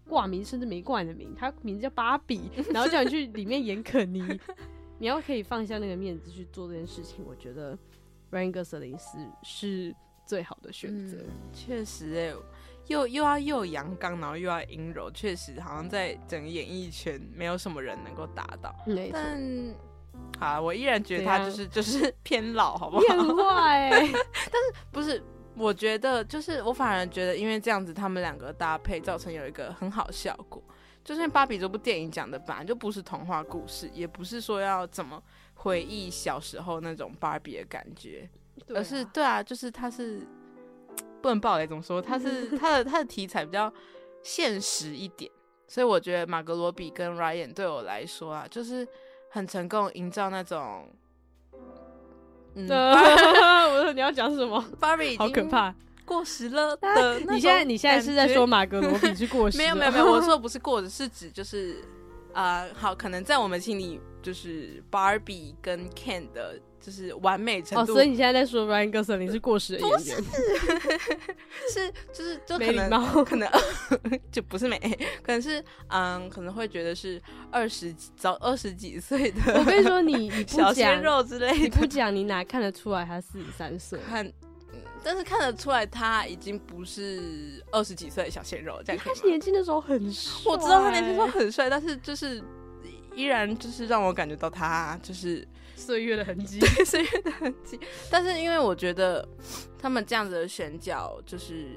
[0.08, 4.24] 挂名，甚至没挂你的名，他名字叫芭比， 然后叫你去里面演肯尼，
[4.98, 7.78] 你要可以放下那个面子去做这件事情，我觉得
[8.32, 11.18] Ryan Gosling 是是最好的选择。
[11.54, 12.34] 确实，哎，
[12.88, 18.76] 又又要又阳刚，然后又要阴柔，确实好像在整个演艺圈没有什么人能够达到。
[19.14, 19.40] 但
[20.40, 23.04] 好，我依然觉得他就是 就是偏老，好不好？
[23.16, 25.22] 很坏， 但是不是？
[25.56, 30.64] 我觉得就是我反而觉得，因为这样子他们两个搭配，造成有一个很好效果。
[31.04, 35.22] 就是芭比这部电影讲的本来就不是童话故事，也不是说要怎么
[35.56, 38.30] 回忆小时候那种芭比的感觉，
[38.70, 40.26] 而是对啊，就是它是
[41.22, 42.02] 不能爆雷，怎么说？
[42.02, 43.74] 它是它的它的题材比较
[44.24, 45.30] 现实一点，
[45.68, 48.88] 所以我觉得马格罗比跟 Ryan 对我来说啊，就是。
[49.30, 50.88] 很成功，营造那种。
[52.56, 55.74] 嗯， 我说你要讲什么？Barbie 好可怕，
[56.06, 57.20] 过时了的。
[57.20, 59.58] 你现在你现在是在说马格罗比是过时？
[59.62, 61.78] 没有没有没有，我说 不是过时，是指就是
[62.34, 66.60] 啊，好，可能在我们心里就是 Barbie 跟 Ken 的。
[66.82, 70.24] 就是完美程度，所以你现在在说 Ryan Gosling 是过时的演员，
[71.74, 73.50] 是 就是就可能可能
[74.32, 74.80] 就不是美，
[75.22, 79.60] 可能是嗯可能会觉得是二十早二十几岁的。
[79.60, 84.00] 我跟你说，你你不讲肉之类的，你不讲，你哪看得出来他四十三岁？
[84.10, 84.32] 看，
[85.04, 92.42] 但是看得出来他已经不是二十几岁的小鲜肉，这样他年轻的时候很帅，我知道他年轻时候很帅，但是就是
[93.14, 95.46] 依然就是让我感觉到他就是。
[95.80, 97.80] 岁月的痕迹， 岁月的痕迹。
[98.12, 99.28] 但是因为我觉得
[99.78, 101.68] 他们这样子的选角，就是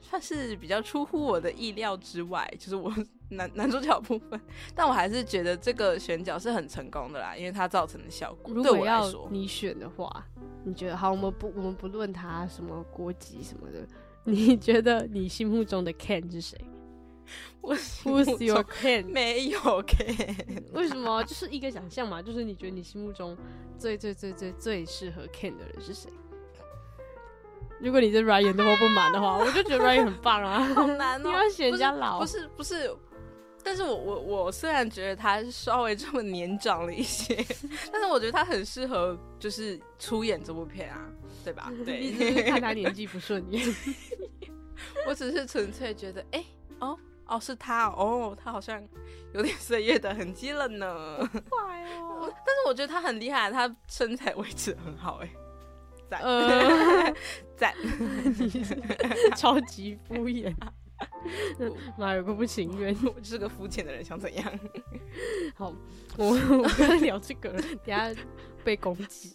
[0.00, 2.92] 算是比较出乎我的意料之外，就是我
[3.28, 4.40] 男男主角部分。
[4.74, 8.54] 但我还是觉得这个选角是很成功的啦，因为它造成的效果。
[8.62, 10.26] 对我来说，你选的话，
[10.64, 11.10] 你觉得好？
[11.10, 13.86] 我们不，我们不论他什么国籍什么的，
[14.24, 16.58] 你觉得你心目中的 Ken 是谁？
[17.60, 19.06] 我 Who's your Ken？
[19.06, 21.22] 没有 Ken， 为什么？
[21.24, 23.36] 就是一个想象嘛，就是你觉得你心目中
[23.78, 26.10] 最最最最最适合 Ken 的人是谁？
[27.78, 30.60] 如果你对 Ryan 那么不满的话，我就觉得 Ryan 很棒啊。
[30.74, 32.18] 好难哦，你要嫌人家老？
[32.20, 32.90] 不是不是，
[33.62, 37.34] 但是我我我虽然觉得他稍微这么年长了一些，
[37.92, 41.06] 但是我觉得他很适合就是出演这部片啊，
[41.44, 41.70] 对吧？
[41.84, 43.62] 对，看他年纪不顺眼。
[45.06, 46.44] 我只是纯粹觉得，哎。
[46.78, 48.82] 哦哦，是他哦，他好像
[49.32, 51.18] 有点岁月的痕迹了呢。
[51.50, 55.28] 坏哦，但是我觉得他很厉害，他身材维持很好哎，
[56.08, 56.22] 赞
[57.56, 57.74] 赞，
[59.36, 60.54] 超级敷衍，
[61.98, 64.60] 妈有个不情愿，我就是个肤浅的人，想怎样？
[65.56, 65.74] 好，
[66.16, 68.14] 我我跟他聊这个，等下
[68.62, 69.32] 被攻击，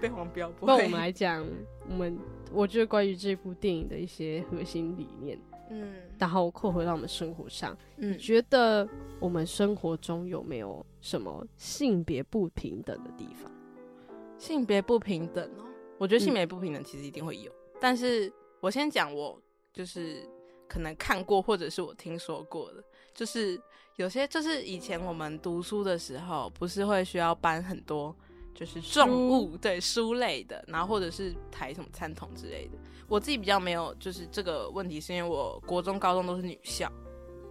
[0.00, 0.52] 被黄标。
[0.60, 1.46] 那我们来讲，
[1.88, 2.18] 我们
[2.50, 5.38] 我觉得关于这部电影的一些核心理念。
[5.70, 13.50] 嗯，然后扩回到我们生活上，你觉得我们生活中有没有什么性别不平等的地方？
[14.38, 15.64] 性别不平等哦，
[15.98, 19.36] 我觉得性别不平等其实一定会有，但是我先讲我
[19.72, 20.24] 就是
[20.68, 23.60] 可能看过或者是我听说过的，就是
[23.96, 28.14] 有些就是以前我们读书的时候，不是会需要搬很多
[28.54, 32.78] 就是重物，对书类的，然后或者是抬什么餐桶之类的。
[33.08, 36.90] 我自己比较没有就是这个问题，是因为我国中、高中都是女校，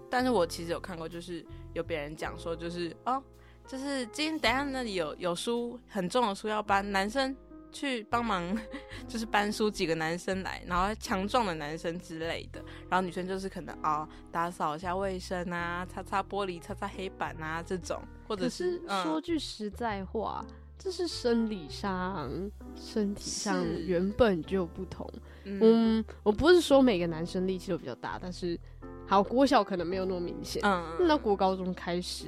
[0.09, 3.21] 但是我其实有看过，就是有别人讲说，就是哦，
[3.67, 7.35] 就是今天等下那里有有书很重的书要搬，男生。
[7.73, 8.53] 去帮忙，
[9.07, 20.45] 就是搬书几个男生来，然后强壮的男生之类的，然后女生就是可能啊打扫一下卫生啊，擦擦玻璃，擦擦黑板啊这种，或者是说句实在话，
[20.83, 22.31] 这是生理上、
[22.75, 25.07] 身体上原本就不同。
[25.43, 28.59] 嗯，我不是说每个男生力气都比较大，但是
[29.05, 32.25] 好国小可能没有那么明显，嗯，那国高中开始，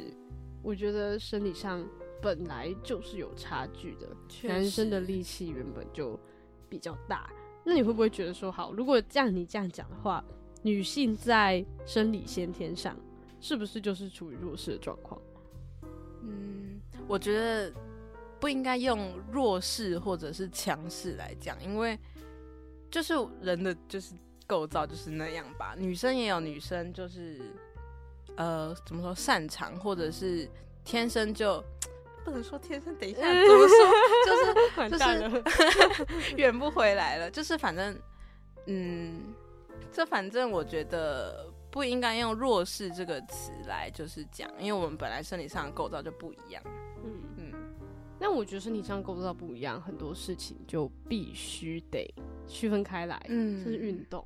[0.61, 1.83] 我觉得生理上。
[2.21, 4.07] 本来就是有差距的，
[4.47, 6.17] 男生的力气原本就
[6.69, 7.29] 比较大。
[7.65, 10.23] 那你会不会觉得说，好，如果这样你这样讲的话，
[10.61, 12.95] 女性在生理先天上
[13.41, 15.21] 是不是就是处于弱势的状况？
[16.21, 17.73] 嗯，我觉得
[18.43, 21.97] 不应该用弱势或者是强势来讲，因为
[22.91, 24.13] 就是人的就是
[24.45, 25.75] 构造就是那样吧。
[25.77, 27.39] 女生也有女生就是
[28.35, 30.45] 呃怎么说擅长或者是
[30.83, 31.63] 天生就。
[32.25, 34.87] 不能说天生，等一下 怎么说？
[34.87, 34.97] 就是
[36.07, 37.29] 就是远 不回来了。
[37.29, 37.99] 就是反正，
[38.67, 39.33] 嗯，
[39.91, 46.63] 这反正我觉得不应该用弱势这个词来就是讲，因为我们本来生理上的构造就不一样。
[48.23, 52.11] 嗯嗯，那我觉得身体上构造不一样，很多事情就必须得
[52.47, 53.21] 区分开来。
[53.27, 54.25] 嗯，这是运动，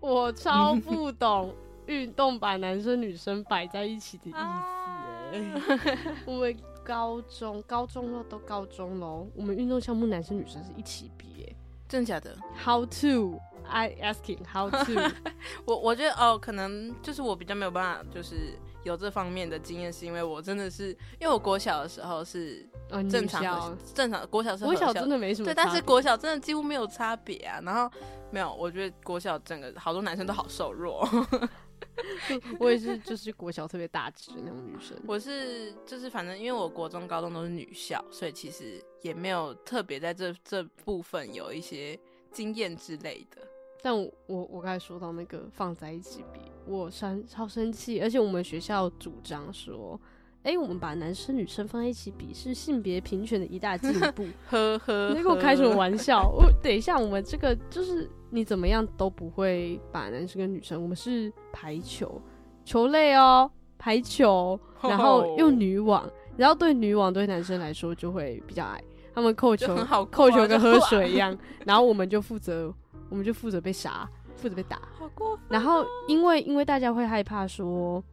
[0.00, 1.54] 我超不懂
[1.86, 4.38] 运动把男生女生摆在一起的意思。
[4.38, 6.56] 哎，我们。
[6.86, 9.26] 高中，高中了都高中喽。
[9.34, 11.56] 我们运动项目男生女生是一起比，耶，
[11.88, 13.40] 真的假的？How to?
[13.66, 15.12] I asking how to?
[15.64, 18.52] 我我觉得哦，可能就是我比较没有办法，就是
[18.82, 22.68] 有这方面的经验，是因为我真的是因为我国小的时候是
[23.02, 27.60] 正常正常国小是国小真的没什么对，但是国小真的几乎没有差别啊。
[27.62, 27.90] 然后
[28.30, 31.06] 没有，我觉得国小整个好多男生都好瘦弱。
[32.58, 34.96] 我也是，就是国小特别大只的那种女生。
[35.06, 41.98] 我是就是反正因为我国中、高中都是女校，所以其实也没有特别在这这部分有一些
[42.32, 43.42] 经验之类的。
[43.80, 50.00] 但我我我刚才说到那个放在一起比，我生超生气，而且我们学校主张说。
[50.44, 54.26] 哎，我们把男生女生放在一起比，是性别平权的一大进步。
[54.50, 56.28] 呵呵，你给我开什么玩笑？
[56.28, 62.20] 我等一下，我们这个就是你怎么样都不会把男生跟女生，我们是排球
[62.62, 72.70] 球类哦，排球，然后用女网，然后对女网对男生来说就会比较矮，他们扣球很好，扣球跟喝水一样， 然后我们就负责，
[73.08, 74.78] 我们就负责被杀，负责被打。
[74.98, 78.04] 好过然后因为因为大家会害怕说，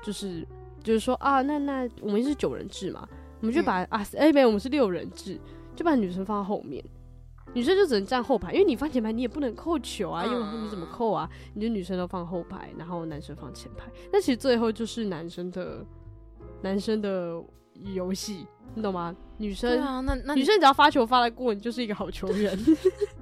[0.00, 0.46] 就是。
[0.84, 3.08] 就是说啊，那那我们是九人制嘛，
[3.40, 5.40] 我们就把啊，哎没有，我们是六人制，
[5.74, 6.84] 就把女生放在后面，
[7.54, 11.28] 女生就只能站后排，因为你放前排你也不能扣球啊，因为你怎么扣啊？
[11.54, 15.84] 你就女生都放后排，然后男生放前排，那其实最后就是男生的
[16.62, 17.42] 男生的
[17.94, 19.16] 游戏，你懂吗？
[19.38, 22.56] 女生啊，那那女生只要发球发得过，你就是一个好球员。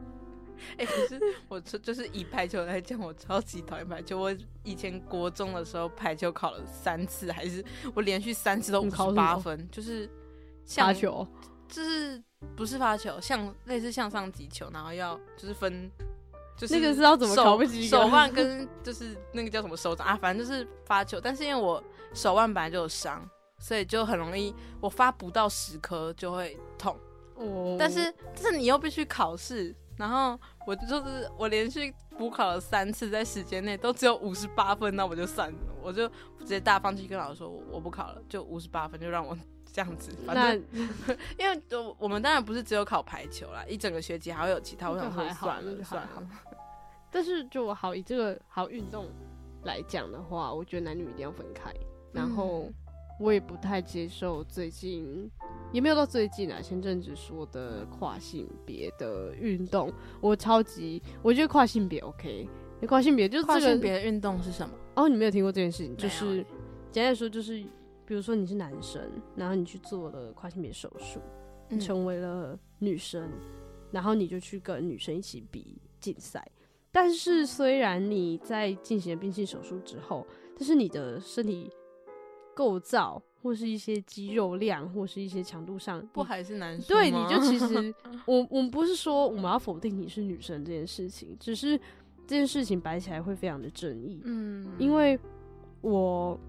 [0.78, 4.18] 哎，可是我就是以排球来讲，我超级讨厌排球。
[4.18, 10.08] 我以前国中的时候排球考了三次，还是我连续三次都五十八分，就是
[10.66, 11.26] 发球，
[11.68, 12.22] 就是
[12.56, 15.90] 不是发球，像类似向上击球，然后要就是分，
[16.56, 21.20] 就是那个是要怎么考不及手腕 跟就是那个叫什么手掌啊，反正就是发球。
[21.20, 21.82] 但是因为我
[22.14, 26.96] 手腕本来就有伤，所以就很容易我发不到十颗就会痛。
[27.34, 29.74] 哦，但是但是你又必须考试。
[29.98, 39.36] 然后我就是我连续补考了三次，在时间内都只有五十八分，那我就算了，我就直接大放弃，跟老师说我我不考了，就五十八分，就让我
[39.72, 40.12] 这样子。
[40.26, 40.64] 反正
[41.38, 46.08] 因为我我们当然不是只有考排球啦，一整个学期还会有其他，我想说算了算了。
[47.10, 49.06] 但是就好以这个好运动
[49.64, 51.72] 来讲的话，我觉得男女一定要分开，
[52.12, 52.70] 然后。
[53.22, 55.30] 我也不太接受最近，
[55.72, 62.48] 也没有到最近啊，前阵子说的跨性别的运动，我超级，我觉得跨性别 OK，
[62.88, 64.74] 跨性别就是跨性别的运动是什么？
[64.96, 65.96] 哦，你没有听过这件事情？
[65.96, 66.44] 就是
[66.90, 67.62] 简单说，就是
[68.04, 69.00] 比如说你是男生，
[69.36, 71.20] 然后你去做了跨性别手术，
[71.78, 73.30] 成为了女生，
[73.92, 76.44] 然后你就去跟女生一起比竞赛，
[76.90, 80.26] 但是虽然你在进行了变性手术之后，
[80.58, 81.70] 但是你的身体。
[82.54, 86.88] 构造或是一些肌肉量或是一些强度上，不还是男生？
[86.88, 87.94] 对，你就其实
[88.26, 91.78] 我我们不是说我们要否定你是女生这件事情，只是
[92.26, 95.20] 这这件事情摆起来会非常的争议，嗯，因为
[95.82, 96.40] 我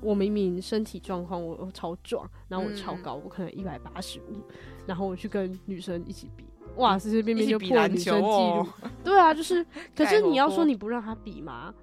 [0.00, 4.40] 我明明身体状况我我超壮，然后我超嗯高，我可能一百八十五，
[4.86, 6.44] 然后我去跟女生一起比，
[6.76, 8.66] 哇，随随便便就破女生纪录哦，，
[9.02, 11.74] 对啊，就是， 可是你要说你不让他比吗？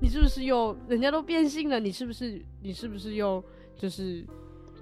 [0.00, 3.42] 你是不是又人家都变性了，你是不是你是不是又
[3.76, 4.24] 就是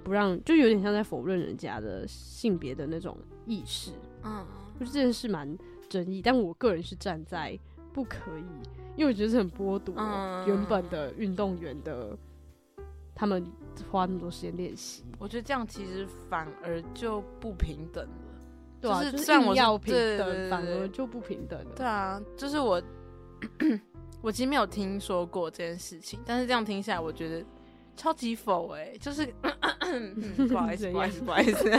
[0.03, 3.91] 不让，就有点像在否认人家的性别的那种意识？
[4.23, 4.45] 嗯，
[4.79, 5.57] 就是这件事蛮
[5.89, 7.57] 争议，但我个人是站在
[7.93, 8.45] 不可以，
[8.97, 12.17] 因为我觉得是很剥夺嗯原本的运动员的
[13.15, 13.45] 他们
[13.89, 18.11] 花那么多时间练习，我觉得这样其实反而就不平等了。
[18.81, 21.71] 对啊，就是就我要平等，反而就不平等了。
[21.75, 22.81] 对啊，就是我，
[24.25, 27.45] 我其实没有听说过这件事情，但是这样听下来，我觉得
[27.95, 29.23] 超级否哎、就是、
[29.85, 31.71] 嗯不好意思，不好意思，不好意思，怎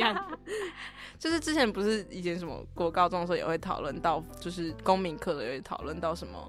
[0.00, 0.38] 样？
[1.18, 6.48] 就是之前不是以前什么国高中的时候也会讨论到，就是公民课的也会讨论到什么，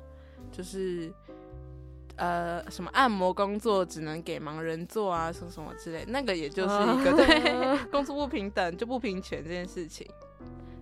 [0.52, 1.12] 就是
[2.18, 10.08] 呃什么按摩工作只能给盲人做啊，什么什么之类，那个也就是一个、 对工作不平等就不平权这件事情，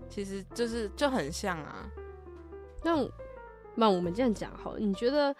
[0.10, 1.90] 其实就是就很像啊，
[2.84, 3.10] 那
[3.78, 5.34] 那我们这样讲好了，你觉得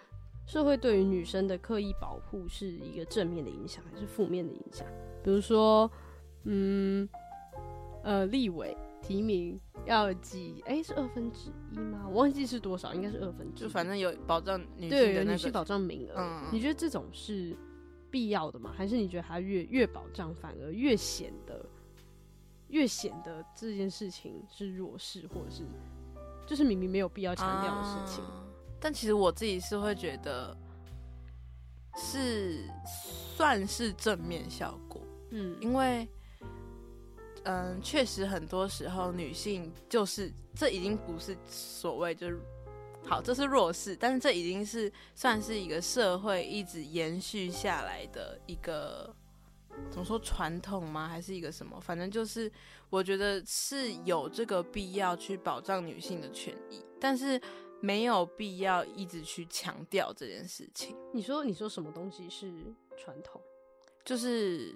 [0.46, 4.86] 社会对于女生的刻意保护是一个正面的影响，还是负面的影响？
[5.24, 5.90] 比如说，
[6.44, 7.06] 嗯，
[8.04, 10.62] 呃，立委提名要几？
[10.66, 12.06] 哎、是二分之一吗？
[12.08, 13.66] 我忘记是多少，应该是二分之一。
[13.66, 16.14] 就反正有保障女性对女性保障名额。
[16.16, 17.56] 嗯你觉得这种是
[18.10, 18.72] 必要的吗？
[18.74, 21.66] 还是你觉得它越越保障，反而越显得
[22.68, 25.64] 越显得这件事情是弱势，或者是
[26.48, 28.24] 就是明明没有必要强调的事情？
[28.24, 28.42] 啊
[28.80, 30.56] 但其实我自己是会觉得
[31.96, 32.64] 是
[33.36, 36.08] 算是正面效果，嗯，因为
[37.44, 42.40] 嗯，确实很多时候女性就是这已经不是所谓就是。
[43.04, 49.14] 好，这是弱势，但是这已经是算是一个社会一直延续下来的一个
[49.90, 51.08] 怎么说传统吗？
[51.08, 51.80] 还是一个什么？
[51.80, 52.50] 反正就是
[52.90, 57.40] 我觉得是有这个必要去保障女性的权益，但是
[57.80, 60.96] 没有必要一直去强调这件事情。
[61.12, 62.52] 你说你说什么东西是
[62.96, 63.40] 传统？
[64.04, 64.74] 就是，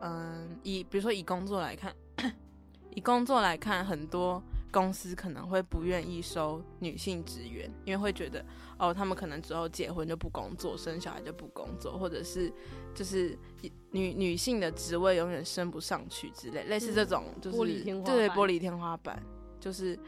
[0.00, 1.94] 嗯，以比如说以工作来看，
[2.94, 8.44] 以工作来看，很多公司可能会不愿意收女性职员，因为会觉得
[8.78, 12.52] 哦，他们可能之后结婚就不工作，生小孩就不工作，或者是
[12.94, 13.36] 就是
[13.92, 19.22] 女女性的职位永远升不上去之类，类似这种就是玻璃天花板对玻璃天花板，
[19.60, 19.98] 就是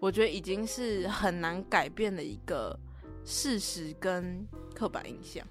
[0.00, 2.78] 我觉得已经是很难改变的一个
[3.24, 5.46] 事实跟刻板印象。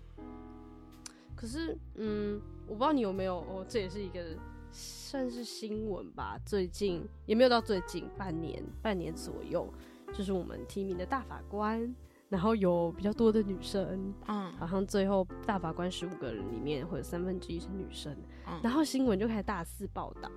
[1.36, 4.24] 可是，嗯，我不知道你有没有哦，这也是一个
[4.72, 6.40] 算是新闻吧。
[6.46, 9.72] 最近也没有到最近半年，半年左右，
[10.14, 11.94] 就是我们提名的大法官，
[12.34, 18.12] 然后有比较多的女生，嗯好像最后大法官十五个人里面会有三分之一是女生，
[18.48, 20.32] 嗯然后新闻就开始大肆报道。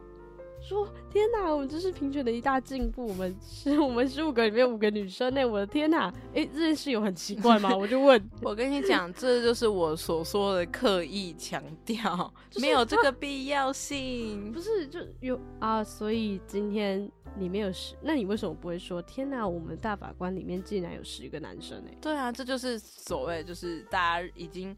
[0.60, 3.06] 说天哪，我们这是平权的一大进步。
[3.06, 6.12] 我们是我们十五个里面五个女生呢、我的天哪！
[6.34, 7.74] 哎、这件事有很奇怪吗？
[7.74, 14.60] 我就问，我跟你讲，这就是我所说的刻意强调，就是没有这个必要性不。
[14.60, 15.84] 是就有啊？
[15.84, 19.46] 所以今天里面有十，那你为什么不会说天哪？
[19.46, 24.76] 我们大法官里面竟然有十个男生呢、对啊，这就是所谓，就是大家已经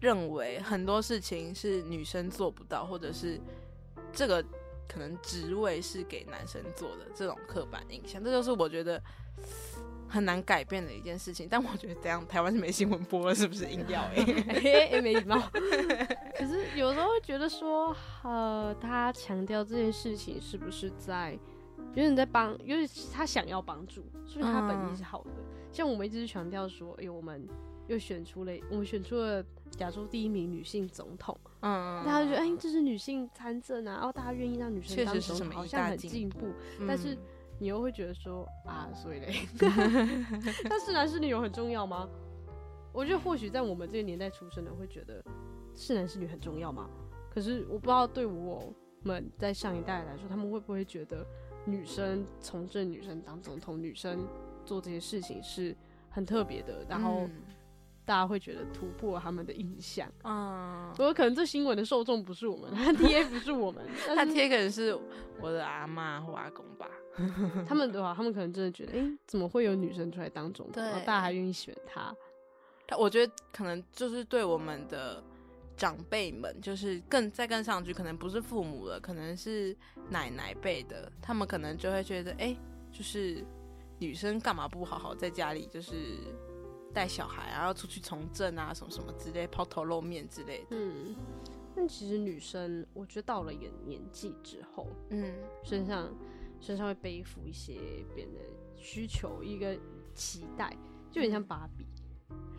[0.00, 3.40] 认为很多事情是女生做不到，或者是
[4.12, 4.42] 这个
[4.88, 9.02] 可能职位是给男生做的这种刻板印象，这就是我觉得
[10.08, 11.48] 很难改变的一件事情。
[11.50, 14.24] 但我觉得 这样台湾是没新闻播了，是不是硬要、欸？
[14.24, 15.50] 嘿嘿，没礼貌。
[16.38, 21.36] 可是有时候会觉得说，呃，他强调这件事情是不是在
[21.94, 25.30] 有点在帮，因为他想要帮助，所以他本意是好的？
[25.72, 27.46] 像我们一直强调说，哎、我们
[27.86, 29.44] 又选出了，我们选出了
[29.78, 36.46] 亚洲第一名女性总统，嗯，大家就觉得，哎、这是女性参政啊，然后大家愿意让女生确当总统，好像很进步进步。
[36.80, 37.16] 嗯但是
[37.58, 39.34] 你又会觉得说啊，所以嘞，
[40.68, 42.08] 但是男是女有很重要吗？
[42.92, 45.22] 我觉得或许在我们这个年代出生的会觉得
[45.74, 46.88] 是男是女很重要吗？
[47.30, 48.72] 可是我不知道对我
[49.02, 51.26] 们在上一代来说，他们会不会觉得
[51.66, 54.26] 女生从政、女生当总统、女生
[54.64, 55.76] 做这些事情是
[56.08, 57.30] 很特别的，然后嗯
[58.04, 60.08] 大家会觉得突破他们的印象。
[60.22, 64.96] 嗯，我可能这新闻的受众不是我们，他 TA 不是我们， 他贴可能是
[65.40, 66.88] 我的阿妈或阿公吧。
[67.66, 70.82] 他们的话，他们可能真的觉得，哎、怎么会有女生出来当总统？
[70.82, 72.14] 然后大家还愿意选她？
[72.86, 75.20] 他我觉得可能就是对我们的
[75.76, 79.76] 长辈们，就是更再更上去，可能不是父母了，可能是
[80.10, 82.56] 奶奶辈的，他们可能就会觉得，哎、
[82.90, 83.44] 就是
[83.98, 85.94] 女生干嘛不好好在家里就是
[86.94, 90.66] 带小孩啊，要出去从政啊，什么什么之类，抛头露面之类的。
[90.70, 91.14] 嗯，
[91.74, 96.10] 但其实女生，我觉得到了一个年纪之后，嗯身上
[96.58, 97.74] 身上会背负一些
[98.14, 98.40] 别人的
[98.76, 99.76] 需求，一个
[100.14, 100.70] 期待，
[101.10, 101.86] 就有点像芭比。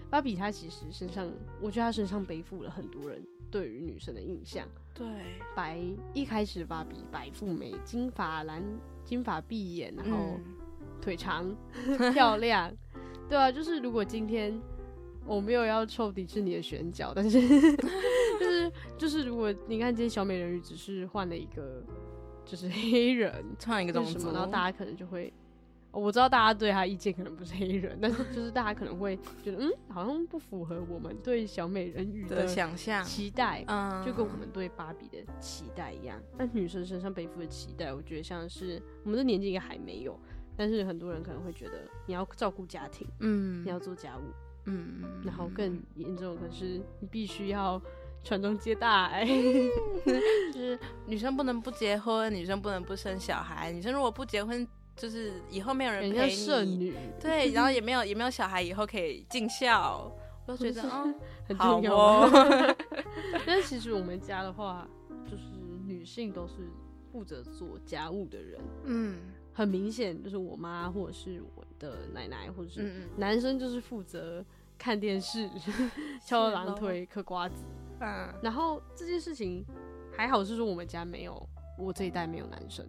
[0.09, 1.29] 芭比她其实身上，
[1.61, 4.67] 我觉得她身上背负了很多人对于女生的印象。
[4.93, 5.05] 对，
[5.55, 5.79] 白
[6.13, 8.63] 一开始芭比白富美，金发蓝
[9.03, 10.43] 金发碧眼，然后嗯
[11.01, 11.55] 腿长
[12.13, 12.71] 漂亮，
[13.29, 14.59] 对啊，就是如果今天
[15.25, 17.39] 我没有要抽迪士尼的选角，但是
[18.39, 21.83] 就是就是如果你看今天小美人鱼只是换了一个
[22.45, 25.31] 就是黑人，创一个种族，就是什么，然后大家可能就会。
[25.97, 33.63] 哦我知道大家对他意见可能不是黑人，但是就是大家可能会觉得，嗯，好像不符合我们对小美人鱼的想象，期待。
[33.67, 40.15] 嗯，就跟我们对芭比的期待一样，但女生身上背负的期待，我觉得像是我们的年纪应该还没有，
[40.55, 44.21] 但是很多人可能会觉得你要照顾家庭，嗯你要做家务，
[44.65, 47.81] 嗯嗯，然后更严重的可是你必须要
[48.23, 49.25] 传宗接代，
[50.53, 50.77] 就是
[51.07, 54.67] 女生不能不结婚，女生不能不生小孩，女生如果不结婚，
[54.97, 60.11] 就是以后没有人人家陪剩你，女对，然后也没有也没有小孩，以后可以尽孝，
[60.45, 61.13] 我就觉得 哦，
[61.47, 61.95] 很好重要。
[61.95, 62.75] 哦，
[63.45, 64.87] 但是其实我们家的话，
[65.29, 65.43] 就是
[65.85, 66.55] 女性都是
[67.11, 69.17] 负责做家务的人，嗯
[69.53, 74.45] 很明显就是我妈或者是我的奶奶或者是嗯男生就是负责
[74.77, 75.49] 看电视、
[76.23, 77.63] 敲狼腿、嗑瓜子。
[77.99, 79.65] 嗯然后这件事情
[80.15, 82.87] 还好是说我们家没有，我这一代没有男生，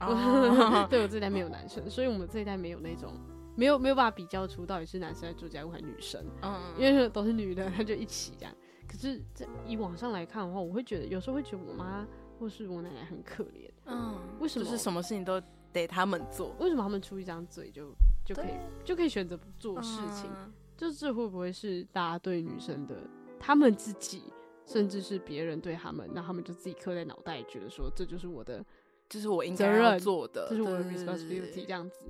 [0.00, 3.12] 哦 对我这一代没有男生，所以我们这一代没有那种
[3.54, 8.54] 没有没有办法比较出到底是男生在做家务还是女生，嗯，因为都是女的，那就一起这样。
[8.86, 12.06] 可是这以网上来看的话，我会觉得有时候会觉得我妈
[12.38, 15.40] 或是我奶奶很可怜，嗯，为什么就是什么事情都
[15.72, 17.94] 得他们做为什么他们出一张嘴就
[18.24, 20.30] 就可以就可以选择不做事情？
[20.34, 22.94] 嗯就是这会不会是大家对女生的，
[23.40, 24.24] 他们自己，
[24.66, 28.62] 甚至是别人对他们，那他们就自己刻在脑袋，觉得说这就是我的，
[29.08, 32.00] 就是我应该要做的，这是我的 responsibility，这样子，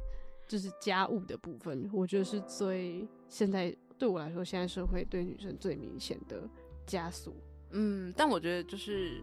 [0.48, 6.48] 就是家务的部分，我觉得是最现在对我来说，现在社会对女生最明显的
[6.86, 7.32] 枷锁。
[7.70, 9.22] 嗯，但我觉得就是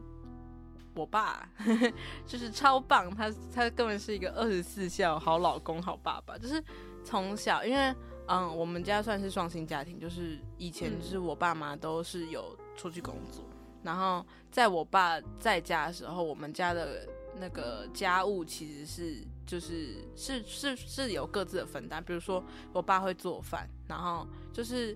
[0.96, 1.50] 我爸
[2.28, 6.64] 就是超棒，他他根本是一个二十四孝好老公好爸爸，就是
[7.04, 7.96] 从小因为
[8.28, 13.44] 嗯我们家算是双薪家庭，就是以前嗯就是我爸妈都是有出去工作，
[13.82, 17.08] 然后在我爸在家的时候，我们家的
[17.40, 24.96] 那个家务其实是就是是是是有各自的分担，比如说我爸会做饭，然后就是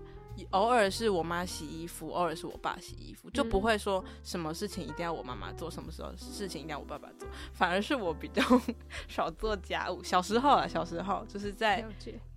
[0.52, 3.62] 偶尔是我妈洗衣服，偶尔是我爸洗衣服，就不嗯。
[3.62, 8.42] 会说什么事情一定要我妈妈做，什么时候事情一定要我爸爸做，反而是我比较
[9.10, 10.04] 少做家务。
[10.04, 11.84] 小时候啊，小时候就是在，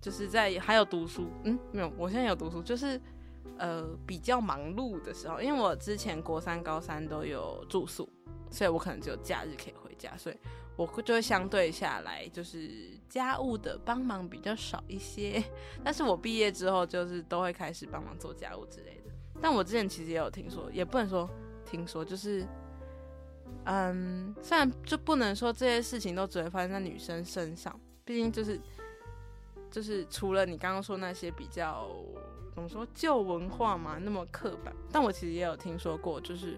[0.01, 2.99] 就是在还有读书，嗯，没有，我现在有读书，就是
[3.59, 8.09] 呃比较忙碌的时候，因为我之前国三、高三都有住宿，
[8.51, 10.37] 所以我可能只有假日可以回家，所以
[10.75, 15.43] 我会就会相对下来就是家务的帮忙比较少一些。
[15.83, 19.11] 但是我毕业之后就是都会开始帮忙做家务之类的。
[19.41, 21.27] 但我之前其实也有听说，也不能说
[21.65, 22.45] 听说，就是。
[23.65, 28.59] 嗯，虽然就不能说这些事情都只会发生在女生身上，毕竟就是
[29.69, 31.87] 就是除了你刚刚说那些比较
[32.55, 36.57] 怎么说旧文化嘛，那么刻板，但我其实也有听说过，就是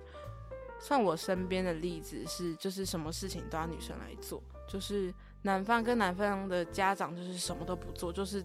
[0.84, 5.14] 算我身边的例子是，就是什么事情都要女生来做，就是
[5.44, 8.44] 男方跟男方的家长就是什么都不做，就是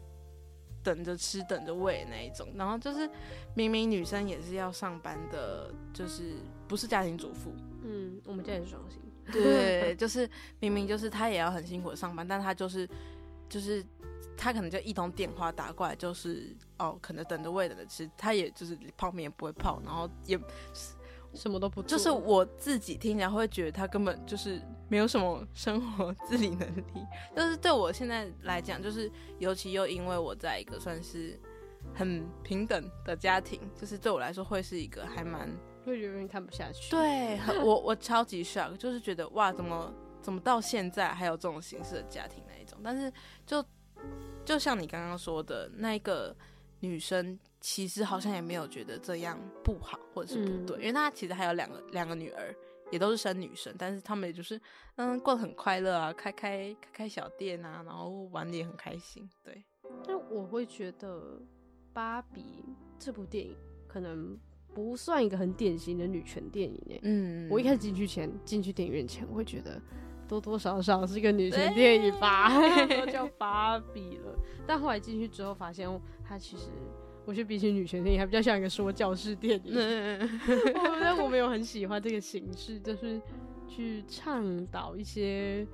[0.85, 3.11] 等着吃等着喂那一种，然后就是
[3.57, 6.35] 明明女生也是要上班的，就是
[6.69, 9.01] 不是家庭主妇，嗯，我们家也是双薪，
[9.33, 10.31] 对，就是
[10.61, 12.89] 明明就是她也要很辛苦的上班，但她就是
[13.49, 13.85] 就是
[14.37, 20.39] 她可能就一通电话打过来，就是哦，可能等着喂等着吃，她也就是泡面也不会泡，然后也
[21.35, 31.39] 什么都不做，就是我自己听起来会觉得他根本就是没有什么生活自理能力， 但是对我现在来讲，就是尤其又因为我在一个算是
[31.95, 35.49] 很平等的家庭，就是对我来说会是一个还蛮
[35.85, 42.79] 会有点看不下去。，对， 我我超级 shock，就是觉得哇，怎么怎么到现在还有这种形式的家庭那一种？
[42.83, 43.13] 但是
[43.47, 43.65] 就
[44.45, 46.35] 就像你刚刚说的，那一个
[46.81, 52.55] 女生其实好像也没有觉得这样不好或者是不对，嗯因为她其实还有两个两个女儿，
[52.91, 54.61] 也都是生女生，但是她们也就是
[54.97, 59.29] 嗯过得很快乐啊，开开开开小店啊，然后玩的也很开心。
[59.43, 59.65] 对，
[60.07, 61.41] 但我会觉得
[61.93, 62.43] 《芭比》
[62.99, 63.57] 这部电影
[63.87, 64.39] 可能
[64.75, 67.01] 不算一个很典型的女权电影诶。
[67.03, 69.81] 嗯我一开始进去前，进去电影院前，我会觉得
[70.29, 72.51] 多多少少是个女权电影吧，
[73.01, 74.39] 都叫芭比了。
[74.67, 75.89] 但后来进去之后，发现
[76.23, 76.65] 它其实，
[77.25, 79.75] 我觉得比起女权电影，还比较像一个说教式电影。
[81.01, 83.21] 但我没有很喜欢这个形式，就是
[83.67, 85.67] 去倡导一些，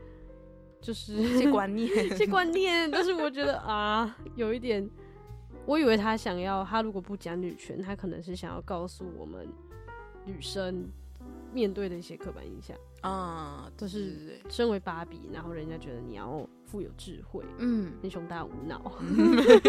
[0.81, 2.89] 就是一些观念， 一些观念。
[2.89, 4.89] 但是我觉得啊，有一点，
[5.67, 9.49] 我以为他想要，他如果不讲女权，他可能是想要告诉我们
[10.25, 10.89] 女生。
[11.55, 18.93] 面对的一些刻板印象啊，就是身为芭比，然后人家觉得你要富有智慧，嗯，你胸大无脑，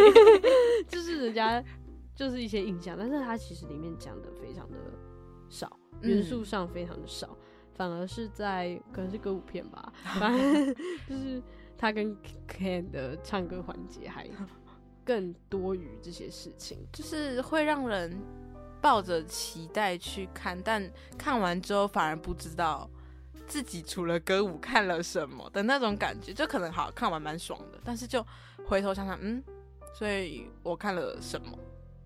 [0.89, 1.63] 就是人家
[2.15, 4.77] 就是一些印象，但是它其实里面讲的非常的
[5.47, 7.37] 少，元素上非常的少，
[7.75, 10.75] 反而是在可能是歌舞片吧， 反正
[11.07, 11.39] 就是
[11.77, 12.17] 他跟
[12.47, 14.27] Ken 的唱歌环节还
[15.03, 18.19] 更多于这些事情，就是会让人。
[18.85, 22.87] 抱着期待去看，但看完之后反而不知道
[23.47, 28.23] 自己除了歌舞看了什么的那种感觉，就可能好看完蛮爽的，但是就
[28.67, 29.43] 回头想想，嗯，
[29.91, 31.57] 所以我看了什么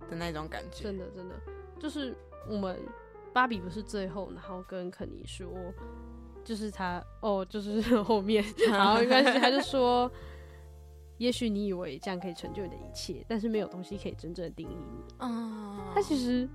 [0.10, 0.86] 的那种感觉。
[0.86, 1.36] 真的，真的，
[1.78, 2.16] 就是
[2.48, 2.80] 我们
[3.34, 5.50] 芭比不是最后，然后跟肯尼说，
[6.46, 10.10] 就是他哦，就是后面， 然后应该是他就说，
[11.20, 15.14] 也许你以为这样可以成就你的一切，但是没有东西可以真正的定义你。
[15.20, 16.50] 啊，他其实。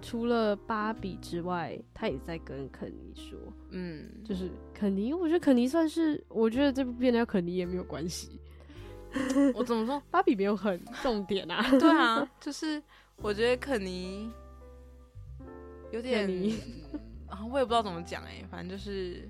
[0.00, 3.36] 除了芭比之外，他也在跟肯尼说，
[3.70, 8.38] 嗯，就是肯尼，我觉得肯尼算是，我觉得这部片要肯尼也没有关系。
[9.56, 10.00] 我怎么说？
[10.08, 11.68] 芭比没有很重点啊？
[11.80, 12.80] 对啊， 就是
[13.16, 14.30] 我觉得肯尼
[15.90, 16.30] 有点，
[17.26, 19.28] 啊，我也不知道怎么讲哎，反正就是，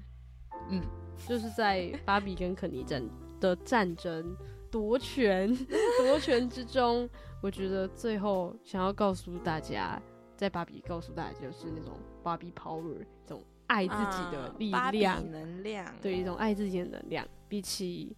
[0.69, 0.83] 嗯，
[1.27, 3.03] 就是在芭比跟肯尼战
[3.41, 4.37] 的战争
[4.71, 5.55] 夺权
[5.99, 7.09] 夺权之中，
[7.43, 10.01] 我觉得最后想要告诉大家。
[10.37, 17.27] 在芭比告诉大家，就是那种芭比 power，这种爱自己的力量，能量，对一种爱自己的能量。
[17.49, 18.17] 比起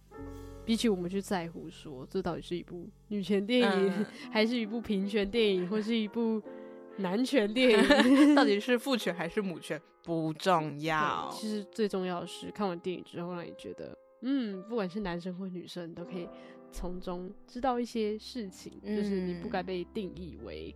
[0.63, 6.39] 比起我们去在乎说，这到底是一部女权电影， 还是一部平权电影，或是一部
[6.97, 11.27] 男权电影， 到底是父权还是母权，不重要。
[11.31, 16.27] 其实最重要的是，看完电影之后，让你觉得，嗯，不管是男生或女生，都可以
[16.71, 20.75] 从中知道一些事情，就是你不该被定义为。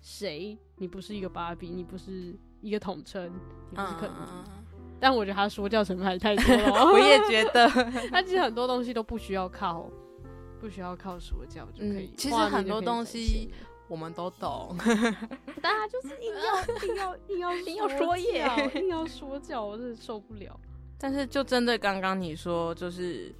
[0.00, 0.56] 谁？
[0.76, 3.32] 你不是一个芭比，你不是一个统称，
[3.70, 4.44] 你不是可能。
[5.00, 6.84] 但我觉得他说教成分还太多了。
[6.92, 7.68] 我也觉得，
[8.10, 9.90] 他其实很多东西都不需要靠，
[10.60, 12.12] 不需要靠说教就可以。
[12.16, 13.50] 其实很多东西
[13.88, 14.76] 我们都懂，
[15.60, 20.58] 但他就是硬要硬要硬要 硬要说耶，硬要说教，我真的受不了。
[20.98, 23.34] 但是就针对刚刚你说，就是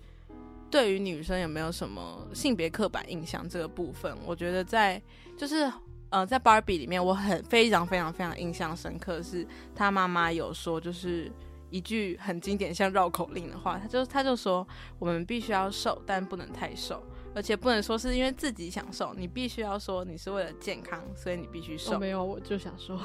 [0.71, 5.01] 对于女生有没有什么性别刻板印象这个部分，我觉得在
[5.37, 5.73] 就是。
[6.09, 9.45] 呃，在芭比里面，我很非常非常非常印象深刻，是
[9.75, 11.31] 她妈妈有说，就是
[11.69, 14.67] 一句很经典像绕口令的话，他就他就说，
[15.01, 17.03] 我们必须要瘦，但不能太瘦，
[17.37, 21.99] 而且不能说是因为自己想瘦，你必须要说你是为了健康，所以你必须瘦。
[21.99, 22.99] 没有，我就想说。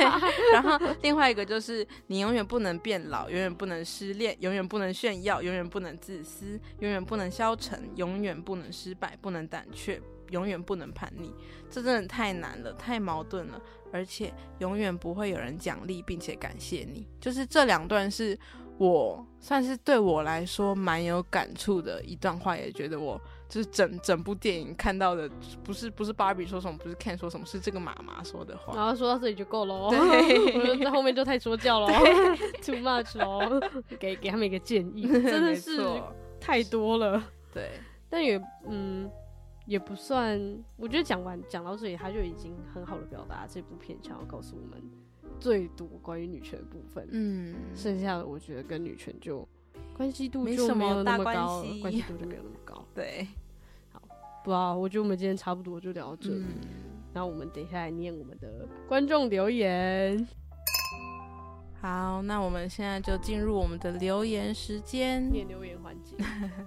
[0.54, 10.00] 然后另外一个就是，你永远不能变老，永远不能失恋，永远不能炫耀，永远不能自私，永远不能消沉，永远不能失败，不能胆怯。
[10.30, 11.32] 永远不能叛逆，
[11.70, 13.60] 这真的太难了，太矛盾了，
[13.92, 17.06] 而且永远不会有人奖励并且感谢你。
[17.20, 18.36] 就是这两段是
[18.78, 23.20] 我算是对我来说蛮有感触的一段话，也觉得我
[23.54, 25.30] 就是整整部电影看到的，
[25.62, 28.74] 不是不是芭比说什么，不是 Ken 说什么，是这个妈妈说的话。
[28.74, 31.86] 然后说到这里就够了，对， 在后面就太说教了，
[32.60, 33.62] too much 哦，
[34.00, 35.80] 给给他们一个建议， 真的是
[36.40, 37.22] 太多了。
[37.52, 37.78] 对，
[38.10, 39.08] 但也嗯。
[39.66, 40.38] 也不算，
[40.76, 44.78] 我觉得讲完讲到这里，他就已经很好的表达这部片想要告诉我们
[45.40, 47.08] 最多关于女权的部分。
[47.10, 49.48] 嗯，剩下的我觉得跟女权就
[49.96, 52.86] 关系度就没有那么高，关系度就没有那么高。
[52.94, 53.26] 对，
[54.44, 56.44] 好，不啊，我觉得我们今天差不多就聊到这里。
[57.14, 60.26] 那我们等一下来念我们的观众留言。
[61.80, 66.16] 好，那我们现在就进入我们的留言时间，念留言环节。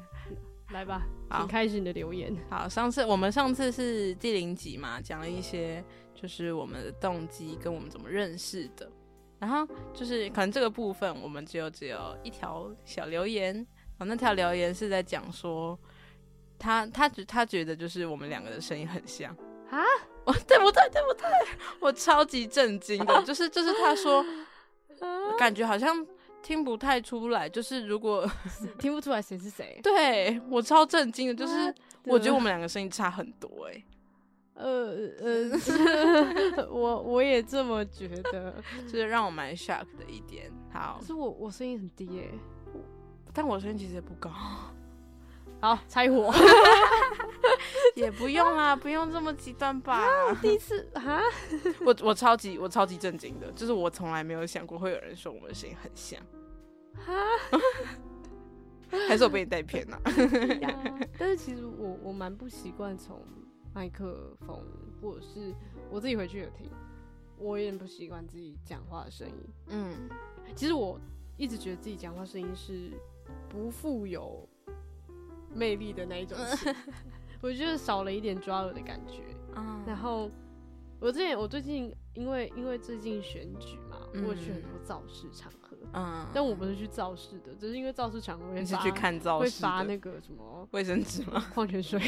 [0.74, 1.06] 来吧，
[1.38, 2.36] 请开始你的留言。
[2.50, 5.84] 好，上次我们上次是第零集嘛，讲了一些
[6.16, 8.92] 就是我们的动机跟我们怎么认识的。
[9.38, 13.56] 然后就是可能这个部分我们只有只有一条小留言，
[14.00, 15.80] 哦，那条留言是在讲说
[16.60, 19.32] 他他觉他觉得就是我们两个的声音很像。
[19.70, 19.82] 啊，
[20.26, 21.28] 我对不对对不对？
[21.80, 24.26] 我超级震惊的，就是就是他说
[25.38, 26.06] 感觉好像。
[26.44, 28.26] 听不太出来，就是如果
[28.80, 31.74] 听不出来谁是谁， 对我超震惊的，就是
[32.06, 33.84] 我觉得我们两个声音差很多哎，
[34.54, 40.50] 呃呃， 我我也这么觉得，就是让我蛮 shock 的一点。
[40.72, 42.30] 好，可是我我声音很低哎，
[43.34, 44.32] 但我声音其实也不高，
[45.60, 46.34] 好，拆火。
[47.96, 50.06] 也不用啦，不用这么极端吧。
[50.40, 51.20] 第一次啊，
[51.84, 56.22] 我我超级我超级震惊的，就是我从来没有想过会有人说我们的声音很像，
[56.96, 57.14] 哈，
[59.08, 60.00] 还是我被你带偏了？
[61.18, 63.20] 但是其实我我蛮不习惯从
[63.74, 64.64] 麦克风，
[65.02, 65.52] 或者是
[65.90, 66.70] 我自己回去有听，
[67.40, 69.50] 我有点不习惯自己讲话的声音。
[69.70, 70.08] 嗯，
[70.56, 71.00] 其实我
[71.36, 72.92] 一直觉得自己讲话声音是
[73.50, 74.48] 不富有
[75.54, 76.74] 魅力的那一种型。
[77.42, 79.24] 我觉得少了一点抓耳的感觉。
[79.56, 80.30] 嗯然后
[81.00, 84.24] 我之前我最近因为因为最近选举嘛，嗯。
[84.24, 91.44] 我有去很多造市场合，嗯，但我不是去造势的，只是因为造势场合会发你是去看造会势会发那个什么 卫生纸吗？
[91.54, 92.00] 矿泉水，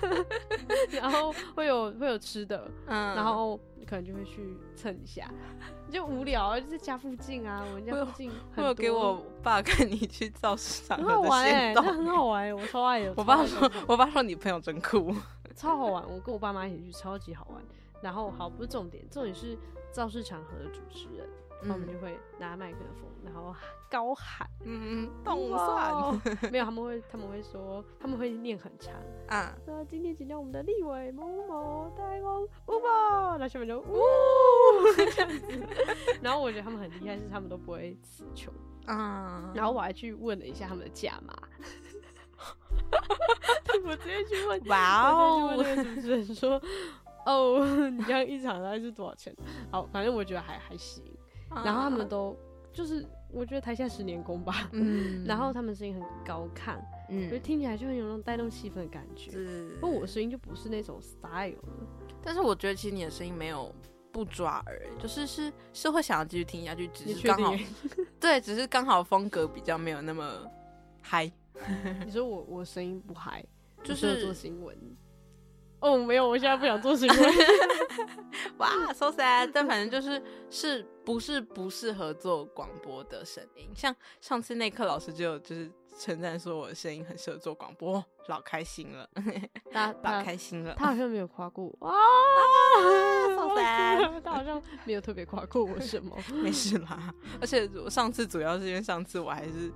[0.92, 5.30] 然后会有会有吃的，嗯然后可能就会去蹭一下，
[5.90, 13.12] 就无聊啊，就在家附近啊，我们家附近很多我有给我爸看你去造势场很好的玩哎、那很好玩、我超爱的。
[13.16, 15.14] 我爸说，我爸说你朋友真酷，
[15.56, 17.62] 超好玩，我跟我爸妈一起去，超级好玩。
[18.00, 19.58] 然后好，不是重点，重点是
[19.90, 21.26] 造势场合的主持人，
[21.62, 23.54] 他们就会拿麦克风，然后
[23.90, 28.94] 高喊嗯，动哇算没有，他们会他们会说，他们会念很长，
[29.28, 33.96] 啊，说今天请到我们的立委某某代公吴宝，那下面就呜
[35.14, 35.66] 这样子。
[36.22, 38.52] 然后我觉得他们很厉害，是他们都不会词穷。
[38.86, 41.34] 啊，然后我还去问了一下他们的价码，
[43.84, 46.60] 我直接去问，哇哦那个主持人说，
[47.26, 49.34] 哦，你这样一场大概是多少钱？
[49.70, 51.04] 好，反正我觉得还还行。
[51.50, 52.36] 然后他们都
[52.72, 54.68] 就是，我觉得台下十年功吧。
[54.72, 56.76] 嗯 然后他们声音很高亢，
[57.08, 59.30] 嗯听起来就很有那种带动气氛的感觉。
[59.30, 61.68] 是不过我声音就不是那种 style 的，
[62.22, 63.74] 但是我觉得其实你的声音没有
[64.12, 67.54] 不抓耳，就是是是会想要继续听下去，只是刚好？
[68.20, 70.46] 对，只是刚好风格比较没有那么
[71.02, 71.30] 嗨，
[72.04, 73.44] 你说我我声音不嗨，
[73.82, 74.76] 就是做新闻。
[75.80, 77.18] 哦，没有，我现在不想做新闻。
[78.58, 79.50] 哇，so sad。
[79.52, 80.20] 但反正就是
[80.50, 89.08] 是不是不适合做广播的声音，像上次那课老师就有就是称赞说我的声音很适合做广播，老开心了，
[89.70, 90.74] 他老开心了。
[90.76, 91.94] 他好像没有夸过我 啊
[93.36, 96.16] ，so sad 他好像没有特别夸过我什么。
[96.32, 99.72] 没事啦，而且我上次主要是因为上次我还是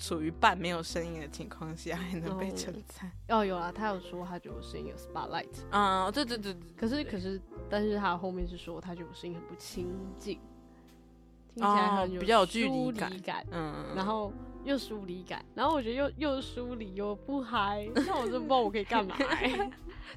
[0.00, 3.10] 处于半没有声音的情况下，还能被哦称赞。
[3.28, 9.88] 哦，有啊，他有说他觉得我声音有 spotlight，嗯，对对对对，可是可是，但是他后面是说他觉得我声音很不亲
[10.18, 10.38] 近，
[11.54, 14.32] 听起来很有哦比较有距疏离感感，嗯，然后
[14.64, 19.70] 又疏离感，然后我觉得又又疏离又不嗨， 那我真不知道我可以干嘛、欸。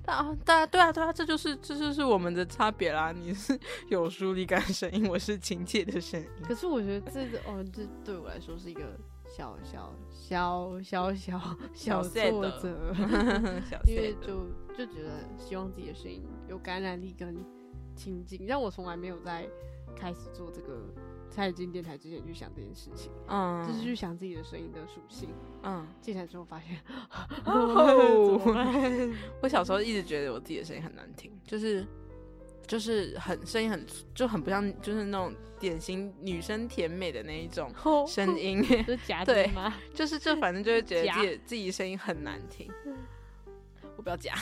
[0.06, 3.12] 啊，对啊，对啊，对啊，这就是这就是我们的差别啦。
[3.12, 3.60] 你是
[3.90, 6.28] 有疏离感的声音，我是亲切的声音。
[6.42, 8.98] 可是我觉得这个哦，这对我来说是一个
[9.32, 11.40] 小小小小小
[11.74, 12.94] 小挫折。
[13.70, 17.36] 小因为就就觉得希望自己的声音有感染力跟
[17.96, 19.48] 亲近，让我从来没有在
[19.96, 20.82] 开始做这个
[21.30, 25.30] 蔡进电台之前去想这件事情，嗯，就是去想自己的声音的属性。
[25.64, 26.78] 嗯，进来之后发现，
[27.46, 28.40] 哦？
[29.42, 31.86] 我小时候一直觉得我自己的声音很难听，就是
[32.72, 37.70] 就是很声音很就很不像，就是那种典型女生甜美的那一种
[38.08, 39.74] 声 音，是假对的吗？
[39.94, 42.72] 就是就反正就会觉得 自己自己声音很难听。
[43.98, 44.36] 我不要假。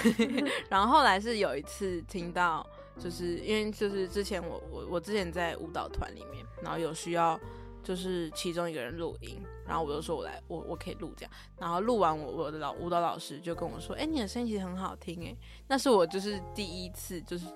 [0.69, 2.63] 然后后来是有一次听到，
[2.99, 7.37] 就是因为就是之前我我我之前在舞蹈团里面，然后有需要
[7.81, 15.35] 就是其中一个人录音，然后我就说我来我我可以录这样，然后录完我我的老舞蹈老师就跟我说，哎、你的声音其实很好听哎，
[15.67, 17.47] 那是我就是第一次就是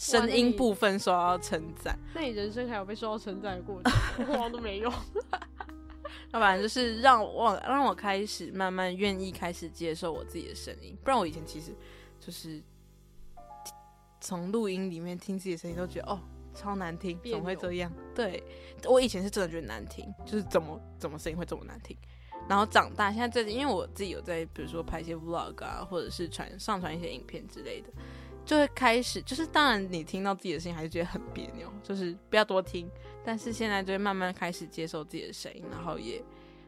[0.00, 1.98] 声音部分受到称赞。
[2.14, 3.92] 那你人生还有被受到称赞的过程？
[4.26, 4.90] 我好像都没有。
[6.32, 11.74] 那反正就是让我让我开始慢慢愿意开始接受我自己的声音，不然我以前其实
[12.18, 12.62] 就是
[14.20, 16.18] 从录音里面听自己的声音都觉得哦
[16.54, 17.92] 超难听，别怎么会这样？
[18.14, 18.42] 对
[18.84, 21.94] 我以前是真的觉得难听，就是怎么怎么声音会这么难听。
[22.48, 27.88] 然后长大，现在最近因为我自己有在，比如说拍一些 vlog 啊，或者是传上传一些影片之类的，
[28.44, 32.90] 就会开始就是当然你听到自己的声音还是觉得很别扭，就是不要多听。
[33.24, 36.24] 但是现在就会慢慢开始接受自己的声音，然后也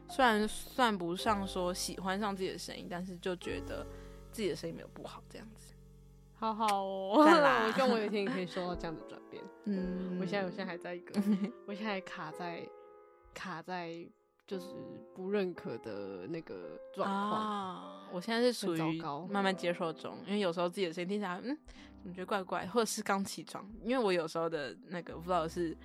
[0.07, 3.85] 虽然算不上说喜欢上自己的声音，但是就觉得
[4.31, 5.73] 自己的声音没有不好这样子。
[6.35, 9.43] 好好哦，我希望我有一天也可以收到这样的转变。
[9.65, 11.19] 嗯我现在我现在还在一个，
[11.65, 12.67] 我现在还卡在
[13.33, 14.05] 卡在
[14.45, 14.67] 就是
[15.15, 17.31] 不认可的那个状况。
[17.31, 21.57] 啊，我现在是属于慢慢接受中，因为有时候自己的声音听起来，嗯，
[22.01, 25.75] 怎么觉得怪怪，或者是刚起床，因为我有时候的那个 vlog 是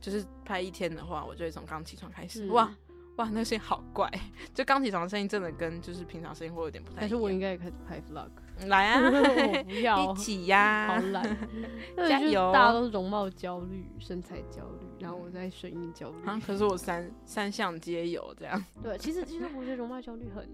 [0.00, 2.74] 就是拍一天的话，我就会从刚起床开始，嗯哇，
[3.16, 4.10] 哇，那个声音好怪，
[4.54, 7.00] 就刚起床的声音真的跟就是平常声音会有点不太一样。
[7.00, 8.30] 但是我应该也开始拍 vlog，
[8.66, 16.16] 来啊， 我不要一，起呀、 好懒，因为就是加油大家都容貌焦虑、身材焦虑，然后我在声音焦虑。
[16.26, 16.40] 啊！
[16.46, 20.48] 可是我三三项皆有，这样对，其实其实我觉得容貌焦虑很，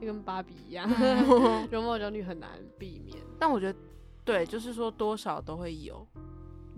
[0.00, 3.78] 就跟芭比一样， 嗯容貌焦虑很难避免，但我觉得
[4.24, 6.06] 对，就是说多少都会有。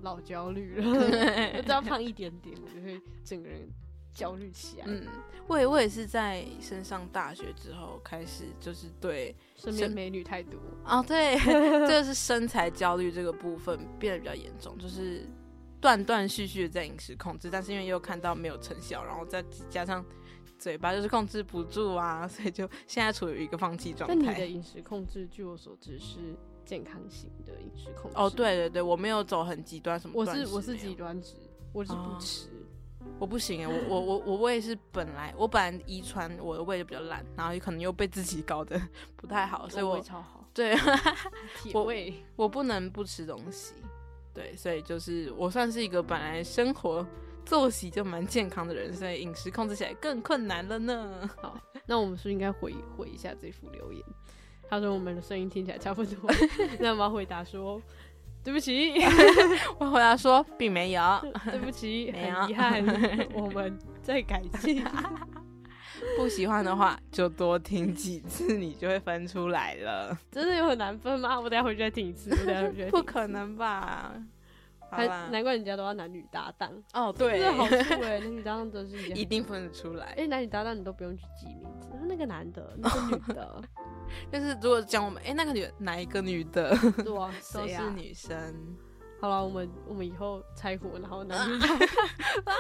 [0.03, 0.89] 老焦虑了，
[1.59, 3.69] 我只要胖一点点，我就会整个人
[4.21, 4.85] 焦虑起来。
[4.87, 5.07] 嗯，
[5.47, 11.39] 我也我也是在升上大学之后开始，就是对身身边美女太多，啊，对，
[11.89, 15.27] 这个是身材焦虑这个部分变得比较严重，就是
[15.81, 20.05] 断断续续的在饮食控制，但是因为又看到没有成效，然后再加上
[20.59, 24.15] 嘴巴就是控制不住啊，所以就现在处于一个放弃状态。
[24.15, 24.45] 那你的态。
[24.45, 26.19] 饮食控制，据我所知是
[26.67, 28.17] 健康型的饮食控制。
[28.19, 31.35] 哦，对对对，我没有走很极端什么我是我是极端值，
[31.73, 32.49] 我是哦不吃。
[33.21, 38.81] 我不行哎，我我我我胃是本来我本来遗传我的胃就比较烂，然后可能又被自己搞得
[39.15, 40.75] 不太好，所以我我胃超好，对
[41.75, 42.15] 我胃。
[42.35, 43.75] 我不能不吃东西，
[44.33, 47.07] 对，所以就是我算是一个本来生活
[47.45, 51.29] 作息就蛮健康的人，所以饮食控制起来更困难了呢。
[51.43, 54.03] 好，那我们是不是应该回回一下这幅留言。
[54.71, 56.17] 他说我们的声音听起来差不多，
[56.81, 57.83] 那我们要回答说
[58.43, 58.95] 对不起，
[59.79, 61.03] 我回答说并没有，
[61.45, 62.85] 对不起，很遗憾，
[63.35, 64.85] 我们再改进。
[66.17, 70.17] 不喜欢的话就多听几次，你就会分出来了。
[70.31, 71.39] 真的有很难分吗？
[71.39, 74.15] 我等下回去再听一次，我等下回去再听一次 不可能吧？
[74.91, 80.07] 好还，难怪人家都要男女搭档，哦，这对是，好处哎，男女搭档真是一定分得出来。
[80.17, 83.63] 哎，男女搭档你都不用去记名字，那个男的，那个女的，
[84.31, 88.37] 但是如果讲我们，哎、那个女哪一个女的对 啊，都是女生。
[89.21, 91.63] 好了，我们我们以后拆伙，然后男 女
[92.45, 92.55] 啊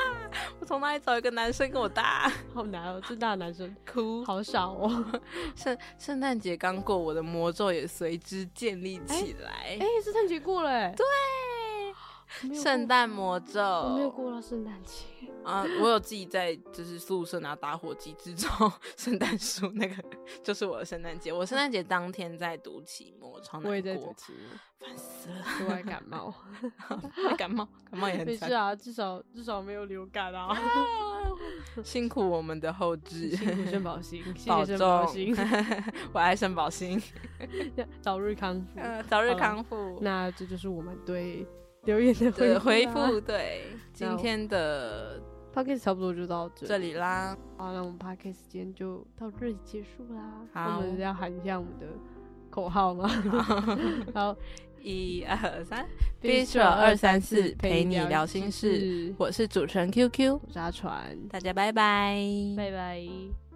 [0.60, 2.30] 我从哪里找一个男生跟我搭？
[2.52, 4.22] 好难哦，最大的男生哭。
[4.26, 5.20] 好少哦。
[5.56, 9.78] 圣圣诞节刚过，我的魔咒也随之建立起来。
[9.80, 11.06] 哎，圣诞节过了哎，对，
[12.54, 13.60] 圣诞魔咒。
[13.60, 15.04] 我没有过到圣诞节，
[15.44, 18.48] 啊、我有自己在就是宿舍拿打火机制造
[18.96, 20.02] 圣诞树，那个
[20.42, 21.32] 就是我的圣诞节。
[21.32, 25.44] 我圣诞节当天在读期末，超难过，我也在读期末，烦死了。
[25.58, 26.32] 就爱感冒。
[27.36, 28.52] 感冒，感冒也很惨没事。
[28.54, 30.56] 啊，至少至少没有流感啊。
[31.84, 35.36] 辛苦我们的后置，辛苦生宝星，谢保谢生宝重星，。
[36.12, 37.00] 我爱生宝星，
[38.00, 38.80] 早日康复。
[38.80, 39.98] 呃，早日康复。
[40.00, 41.46] 那这就是我们对
[41.84, 43.62] 留言的的回回复，对
[43.92, 45.20] 今天的
[45.54, 47.36] Podcast 差不多就到这这里啦。
[47.56, 50.42] 好，那我们 Podcast 今天就到这里结束啦。
[50.52, 51.86] 好我们要喊一下我们的
[52.50, 53.08] 口号吗？
[54.14, 54.36] 好
[54.82, 55.86] 一二三
[56.22, 58.78] ，Bistro 二三四陪你聊心事，
[59.08, 59.14] 事。
[59.18, 62.16] 我是主持人 QQ，我是阿传，大家拜拜，
[62.56, 63.49] 拜拜。